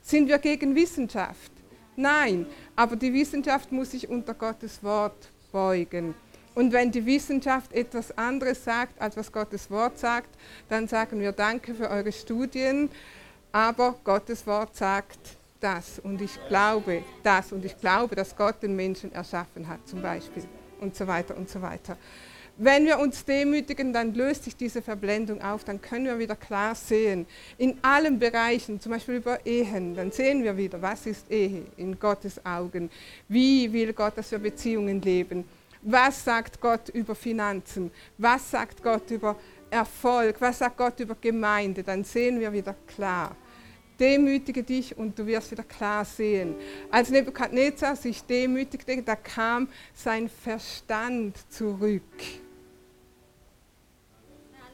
Sind 0.02 0.28
wir 0.28 0.38
gegen 0.38 0.74
Wissenschaft? 0.74 1.52
Nein, 1.96 2.46
aber 2.74 2.96
die 2.96 3.12
Wissenschaft 3.12 3.72
muss 3.72 3.92
sich 3.92 4.08
unter 4.08 4.34
Gottes 4.34 4.82
Wort 4.82 5.28
beugen. 5.50 6.14
Und 6.54 6.72
wenn 6.72 6.90
die 6.90 7.04
Wissenschaft 7.04 7.72
etwas 7.72 8.16
anderes 8.16 8.64
sagt, 8.64 9.00
als 9.00 9.16
was 9.16 9.30
Gottes 9.30 9.70
Wort 9.70 9.98
sagt, 9.98 10.30
dann 10.68 10.88
sagen 10.88 11.20
wir 11.20 11.32
Danke 11.32 11.74
für 11.74 11.90
eure 11.90 12.12
Studien, 12.12 12.90
aber 13.52 13.94
Gottes 14.04 14.46
Wort 14.46 14.74
sagt 14.76 15.36
das 15.66 15.98
und 15.98 16.22
ich 16.22 16.38
glaube 16.48 17.02
das 17.24 17.50
und 17.50 17.64
ich 17.64 17.76
glaube, 17.76 18.14
dass 18.14 18.36
Gott 18.36 18.62
den 18.62 18.76
Menschen 18.76 19.10
erschaffen 19.12 19.66
hat 19.66 19.80
zum 19.88 20.00
Beispiel 20.00 20.44
und 20.80 20.94
so 20.94 21.06
weiter 21.08 21.36
und 21.36 21.50
so 21.50 21.60
weiter. 21.60 21.96
Wenn 22.58 22.86
wir 22.86 23.00
uns 23.00 23.24
demütigen, 23.24 23.92
dann 23.92 24.14
löst 24.14 24.44
sich 24.44 24.56
diese 24.56 24.80
Verblendung 24.80 25.42
auf, 25.42 25.64
dann 25.64 25.80
können 25.80 26.06
wir 26.06 26.18
wieder 26.18 26.36
klar 26.36 26.74
sehen, 26.74 27.26
in 27.58 27.76
allen 27.82 28.18
Bereichen, 28.18 28.80
zum 28.80 28.92
Beispiel 28.92 29.16
über 29.16 29.44
Ehen, 29.44 29.94
dann 29.94 30.12
sehen 30.12 30.44
wir 30.44 30.56
wieder, 30.56 30.80
was 30.80 31.04
ist 31.04 31.30
Ehe 31.30 31.66
in 31.76 31.98
Gottes 31.98 32.40
Augen, 32.46 32.88
wie 33.28 33.70
will 33.72 33.92
Gott, 33.92 34.16
dass 34.16 34.30
wir 34.30 34.38
Beziehungen 34.38 35.02
leben, 35.02 35.44
was 35.82 36.24
sagt 36.24 36.60
Gott 36.60 36.88
über 36.90 37.14
Finanzen, 37.14 37.90
was 38.18 38.52
sagt 38.52 38.82
Gott 38.82 39.10
über 39.10 39.36
Erfolg, 39.68 40.36
was 40.40 40.60
sagt 40.60 40.76
Gott 40.76 41.00
über 41.00 41.16
Gemeinde, 41.20 41.82
dann 41.82 42.04
sehen 42.04 42.38
wir 42.38 42.52
wieder 42.52 42.74
klar. 42.86 43.36
Demütige 43.98 44.62
dich 44.62 44.96
und 44.96 45.18
du 45.18 45.26
wirst 45.26 45.50
wieder 45.50 45.62
klar 45.62 46.04
sehen. 46.04 46.54
Als 46.90 47.10
Nebukadnezar 47.10 47.96
sich 47.96 48.22
demütigte, 48.22 49.02
da 49.02 49.16
kam 49.16 49.68
sein 49.94 50.28
Verstand 50.28 51.36
zurück. 51.50 52.02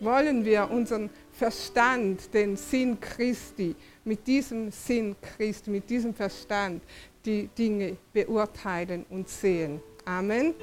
Wollen 0.01 0.45
wir 0.45 0.69
unseren 0.69 1.11
Verstand, 1.31 2.35
den 2.35 2.57
Sinn 2.57 2.99
Christi, 2.99 3.77
mit 4.05 4.27
diesem 4.27 4.73
Sinn 4.73 5.15
Christi, 5.21 5.71
mit 5.71 5.89
diesem 5.89 6.13
Verstand 6.13 6.83
die 7.25 7.47
Dinge 7.47 7.97
beurteilen 8.13 9.07
und 9.11 9.29
sehen? 9.29 9.81
Amen. 10.05 10.55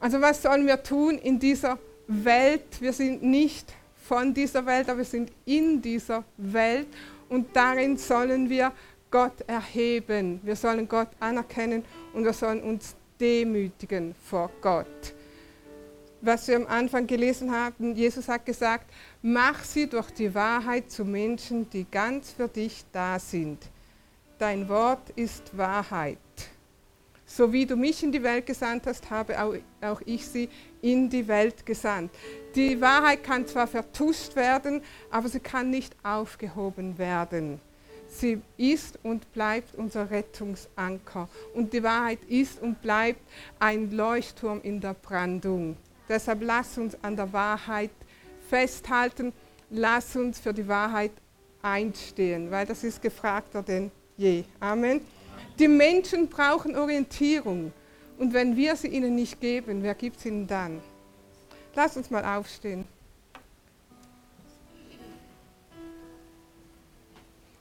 Also 0.00 0.20
was 0.20 0.42
sollen 0.42 0.66
wir 0.66 0.82
tun 0.82 1.16
in 1.18 1.38
dieser 1.38 1.78
Welt? 2.08 2.80
Wir 2.80 2.92
sind 2.92 3.22
nicht 3.22 3.72
von 4.06 4.34
dieser 4.34 4.64
Welt, 4.66 4.88
aber 4.88 4.98
wir 4.98 5.04
sind 5.04 5.32
in 5.46 5.80
dieser 5.80 6.24
Welt 6.36 6.88
und 7.28 7.54
darin 7.54 7.96
sollen 7.96 8.50
wir 8.50 8.72
Gott 9.10 9.40
erheben. 9.46 10.40
Wir 10.42 10.56
sollen 10.56 10.88
Gott 10.88 11.08
anerkennen 11.20 11.84
und 12.12 12.24
wir 12.24 12.32
sollen 12.32 12.62
uns 12.62 12.94
demütigen 13.18 14.14
vor 14.28 14.50
Gott. 14.60 15.14
Was 16.20 16.48
wir 16.48 16.56
am 16.56 16.66
Anfang 16.66 17.06
gelesen 17.06 17.52
haben, 17.52 17.94
Jesus 17.94 18.28
hat 18.28 18.44
gesagt, 18.44 18.90
mach 19.22 19.62
sie 19.62 19.86
durch 19.86 20.10
die 20.10 20.34
Wahrheit 20.34 20.90
zu 20.90 21.04
Menschen, 21.04 21.68
die 21.70 21.86
ganz 21.90 22.32
für 22.32 22.48
dich 22.48 22.84
da 22.92 23.18
sind. 23.18 23.58
Dein 24.38 24.68
Wort 24.68 25.10
ist 25.16 25.56
Wahrheit. 25.56 26.18
So 27.26 27.52
wie 27.52 27.66
du 27.66 27.76
mich 27.76 28.02
in 28.02 28.12
die 28.12 28.22
Welt 28.22 28.46
gesandt 28.46 28.86
hast, 28.86 29.10
habe 29.10 29.36
auch 29.80 30.00
ich 30.04 30.26
sie 30.26 30.48
in 30.82 31.08
die 31.08 31.26
Welt 31.26 31.64
gesandt. 31.64 32.10
Die 32.54 32.80
Wahrheit 32.80 33.24
kann 33.24 33.46
zwar 33.46 33.66
vertuscht 33.66 34.36
werden, 34.36 34.80
aber 35.10 35.28
sie 35.28 35.40
kann 35.40 35.70
nicht 35.70 35.94
aufgehoben 36.04 36.98
werden. 36.98 37.60
Sie 38.08 38.40
ist 38.56 38.98
und 39.02 39.32
bleibt 39.32 39.74
unser 39.74 40.08
Rettungsanker. 40.08 41.28
Und 41.54 41.72
die 41.72 41.82
Wahrheit 41.82 42.20
ist 42.28 42.62
und 42.62 42.80
bleibt 42.80 43.20
ein 43.58 43.90
Leuchtturm 43.90 44.60
in 44.62 44.80
der 44.80 44.94
Brandung. 44.94 45.76
Deshalb 46.08 46.42
lass 46.42 46.78
uns 46.78 46.96
an 47.02 47.16
der 47.16 47.32
Wahrheit 47.32 47.90
festhalten. 48.48 49.32
Lass 49.70 50.14
uns 50.14 50.38
für 50.38 50.52
die 50.52 50.68
Wahrheit 50.68 51.10
einstehen, 51.60 52.50
weil 52.50 52.66
das 52.66 52.84
ist 52.84 53.02
gefragter 53.02 53.62
denn 53.62 53.90
je. 54.16 54.44
Amen. 54.60 55.00
Die 55.58 55.66
Menschen 55.66 56.28
brauchen 56.28 56.76
Orientierung. 56.76 57.72
Und 58.16 58.32
wenn 58.32 58.56
wir 58.56 58.76
sie 58.76 58.88
ihnen 58.88 59.16
nicht 59.16 59.40
geben, 59.40 59.82
wer 59.82 59.94
gibt 59.94 60.18
es 60.18 60.26
ihnen 60.26 60.46
dann? 60.46 60.80
Lass 61.74 61.96
uns 61.96 62.10
mal 62.10 62.24
aufstehen. 62.24 62.86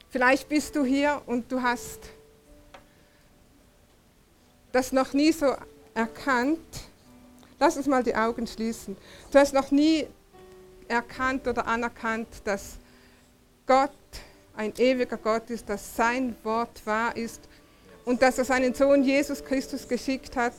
Vielleicht 0.09 0.47
bist 0.47 0.76
du 0.76 0.86
hier 0.86 1.22
und 1.26 1.51
du 1.51 1.61
hast 1.61 1.99
das 4.72 4.91
noch 4.91 5.14
nie 5.14 5.32
so 5.32 5.55
erkannt. 5.95 6.59
Lass 7.59 7.78
uns 7.78 7.88
mal 7.88 8.03
die 8.03 8.16
Augen 8.16 8.45
schließen. 8.45 8.95
Du 9.32 9.39
hast 9.39 9.53
noch 9.53 9.72
nie 9.72 10.07
erkannt 10.88 11.47
oder 11.47 11.66
anerkannt, 11.66 12.28
dass 12.43 12.78
Gott 13.66 13.89
ein 14.55 14.74
ewiger 14.78 15.18
Gott 15.18 15.49
ist, 15.49 15.68
dass 15.68 15.95
sein 15.95 16.36
Wort 16.43 16.86
wahr 16.86 17.16
ist 17.18 17.41
und 18.05 18.22
dass 18.22 18.38
er 18.38 18.45
seinen 18.45 18.76
Sohn 18.76 19.03
Jesus 19.03 19.43
Christus 19.43 19.88
geschickt 19.88 20.36
hat 20.36 20.53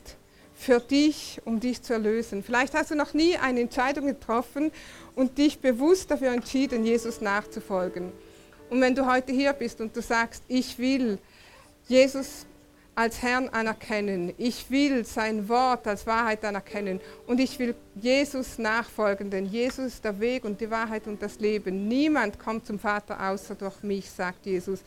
für 0.65 0.81
dich, 0.81 1.41
um 1.45 1.61
dich 1.61 1.83
zu 1.83 1.93
erlösen. 1.93 2.43
Vielleicht 2.43 2.75
hast 2.75 2.91
du 2.91 2.95
noch 2.95 3.13
nie 3.13 3.37
eine 3.37 3.61
Entscheidung 3.61 4.07
getroffen 4.07 4.73
und 5.15 5.37
dich 5.37 5.61
bewusst 5.61 6.11
dafür 6.11 6.33
entschieden, 6.33 6.85
Jesus 6.85 7.21
nachzufolgen. 7.21 8.13
Und 8.71 8.81
wenn 8.81 8.95
du 8.95 9.07
heute 9.07 9.33
hier 9.33 9.53
bist 9.53 9.81
und 9.81 9.95
du 9.95 10.01
sagst, 10.01 10.43
ich 10.49 10.79
will 10.79 11.19
Jesus 11.87 12.47
als 12.95 13.21
Herrn 13.21 13.49
anerkennen, 13.51 14.33
ich 14.39 14.71
will 14.71 15.05
sein 15.05 15.49
Wort 15.49 15.87
als 15.87 16.07
Wahrheit 16.07 16.45
anerkennen 16.45 17.01
und 17.27 17.41
ich 17.41 17.59
will 17.59 17.75
Jesus 17.97 18.57
nachfolgen, 18.57 19.31
denn 19.31 19.47
Jesus 19.47 19.87
ist 19.87 20.05
der 20.05 20.19
Weg 20.19 20.45
und 20.45 20.61
die 20.61 20.71
Wahrheit 20.71 21.07
und 21.07 21.21
das 21.21 21.41
Leben. 21.41 21.89
Niemand 21.89 22.39
kommt 22.39 22.67
zum 22.67 22.79
Vater 22.79 23.21
außer 23.21 23.55
durch 23.55 23.83
mich, 23.83 24.11
sagt 24.11 24.47
Jesus. 24.47 24.81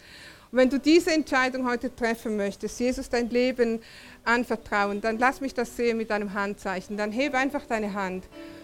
Wenn 0.57 0.71
du 0.71 0.79
diese 0.79 1.11
Entscheidung 1.11 1.67
heute 1.67 1.95
treffen 1.95 2.35
möchtest, 2.35 2.79
Jesus 2.79 3.11
dein 3.11 3.29
Leben 3.29 3.79
anvertrauen, 4.23 5.01
dann 5.01 5.19
lass 5.19 5.39
mich 5.39 5.53
das 5.53 5.77
sehen 5.77 5.97
mit 5.97 6.09
einem 6.09 6.33
Handzeichen. 6.33 6.97
Dann 6.97 7.11
hebe 7.11 7.37
einfach 7.37 7.67
deine 7.67 7.93
Hand 7.93 8.23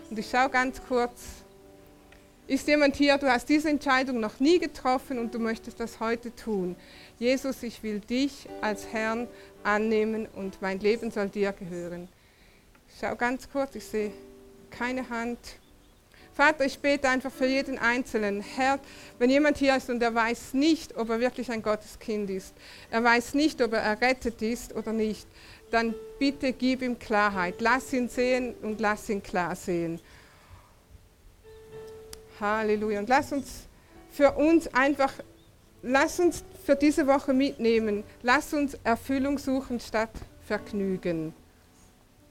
und 0.09 0.17
ich 0.17 0.27
schaue 0.27 0.49
ganz 0.49 0.81
kurz. 0.87 1.21
Ist 2.47 2.67
jemand 2.67 2.95
hier, 2.95 3.19
du 3.19 3.31
hast 3.31 3.47
diese 3.47 3.69
Entscheidung 3.69 4.19
noch 4.19 4.39
nie 4.39 4.57
getroffen 4.57 5.19
und 5.19 5.35
du 5.35 5.39
möchtest 5.39 5.79
das 5.79 5.99
heute 5.99 6.35
tun? 6.35 6.75
Jesus, 7.19 7.61
ich 7.61 7.83
will 7.83 7.99
dich 7.99 8.49
als 8.61 8.87
Herrn 8.91 9.27
annehmen 9.63 10.27
und 10.33 10.63
mein 10.63 10.79
Leben 10.79 11.11
soll 11.11 11.29
dir 11.29 11.51
gehören. 11.51 12.09
Ich 12.89 12.99
schaue 13.01 13.17
ganz 13.17 13.47
kurz, 13.51 13.75
ich 13.75 13.85
sehe 13.85 14.11
keine 14.71 15.07
Hand. 15.09 15.37
Vater, 16.33 16.65
ich 16.65 16.79
bete 16.79 17.07
einfach 17.09 17.31
für 17.31 17.45
jeden 17.45 17.77
Einzelnen. 17.77 18.41
Herr, 18.41 18.79
wenn 19.19 19.29
jemand 19.29 19.57
hier 19.57 19.75
ist 19.75 19.89
und 19.89 20.01
er 20.01 20.15
weiß 20.15 20.55
nicht, 20.55 20.97
ob 20.97 21.09
er 21.09 21.19
wirklich 21.19 21.51
ein 21.51 21.61
Gotteskind 21.61 22.29
ist, 22.31 22.55
er 22.89 23.03
weiß 23.03 23.35
nicht, 23.35 23.61
ob 23.61 23.73
er 23.73 23.81
errettet 23.81 24.41
ist 24.41 24.75
oder 24.75 24.93
nicht, 24.93 25.27
dann 25.69 25.93
bitte 26.17 26.53
gib 26.53 26.81
ihm 26.81 26.97
Klarheit. 26.97 27.55
Lass 27.59 27.93
ihn 27.93 28.09
sehen 28.09 28.55
und 28.63 28.81
lass 28.81 29.09
ihn 29.09 29.21
klar 29.21 29.55
sehen. 29.55 29.99
Halleluja. 32.39 32.99
Und 32.99 33.09
lass 33.09 33.31
uns 33.31 33.67
für 34.11 34.31
uns 34.31 34.73
einfach, 34.73 35.13
lass 35.83 36.19
uns 36.19 36.43
für 36.65 36.75
diese 36.75 37.05
Woche 37.05 37.33
mitnehmen. 37.33 38.03
Lass 38.23 38.53
uns 38.53 38.75
Erfüllung 38.83 39.37
suchen 39.37 39.79
statt 39.79 40.11
Vergnügen. 40.47 41.33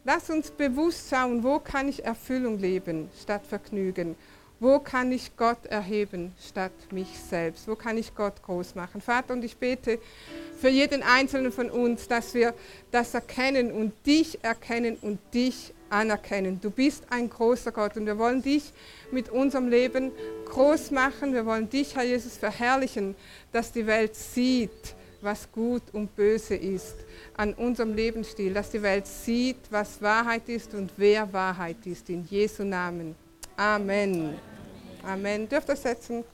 Lass 0.04 0.30
uns 0.30 0.50
bewusst 0.50 1.10
schauen, 1.10 1.44
wo 1.44 1.60
kann 1.60 1.88
ich 1.88 2.04
Erfüllung 2.04 2.58
leben 2.58 3.08
statt 3.20 3.46
Vergnügen. 3.46 4.16
Wo 4.58 4.80
kann 4.80 5.12
ich 5.12 5.36
Gott 5.36 5.66
erheben 5.66 6.32
statt 6.40 6.72
mich 6.90 7.08
selbst? 7.18 7.68
Wo 7.68 7.76
kann 7.76 7.96
ich 7.96 8.14
Gott 8.14 8.42
groß 8.42 8.74
machen? 8.74 9.00
Vater, 9.00 9.34
und 9.34 9.44
ich 9.44 9.56
bete 9.56 10.00
für 10.60 10.68
jeden 10.68 11.04
Einzelnen 11.04 11.52
von 11.52 11.70
uns, 11.70 12.08
dass 12.08 12.34
wir 12.34 12.54
das 12.90 13.14
erkennen 13.14 13.70
und 13.70 13.92
dich 14.04 14.42
erkennen 14.42 14.96
und 15.02 15.18
dich 15.34 15.72
anerkennen. 15.88 16.60
Du 16.60 16.70
bist 16.70 17.04
ein 17.10 17.30
großer 17.30 17.70
Gott 17.70 17.96
und 17.96 18.06
wir 18.06 18.18
wollen 18.18 18.42
dich 18.42 18.72
mit 19.12 19.28
unserem 19.28 19.68
Leben 19.68 20.10
groß 20.46 20.90
machen. 20.90 21.32
Wir 21.32 21.46
wollen 21.46 21.68
dich, 21.68 21.94
Herr 21.94 22.04
Jesus, 22.04 22.36
verherrlichen, 22.36 23.14
dass 23.52 23.70
die 23.70 23.86
Welt 23.86 24.16
sieht, 24.16 24.96
was 25.22 25.50
gut 25.50 25.82
und 25.92 26.14
böse 26.14 26.54
ist 26.54 26.96
an 27.36 27.54
unserem 27.54 27.94
Lebensstil, 27.94 28.52
dass 28.52 28.70
die 28.70 28.82
Welt 28.82 29.06
sieht, 29.06 29.70
was 29.70 30.00
Wahrheit 30.02 30.48
ist 30.48 30.74
und 30.74 30.92
wer 30.96 31.32
Wahrheit 31.32 31.86
ist. 31.86 32.08
In 32.10 32.24
Jesu 32.24 32.64
Namen. 32.64 33.14
Amen. 33.56 34.38
Amen. 35.02 35.48
Dürft 35.48 35.68
ihr 35.68 35.76
setzen? 35.76 36.24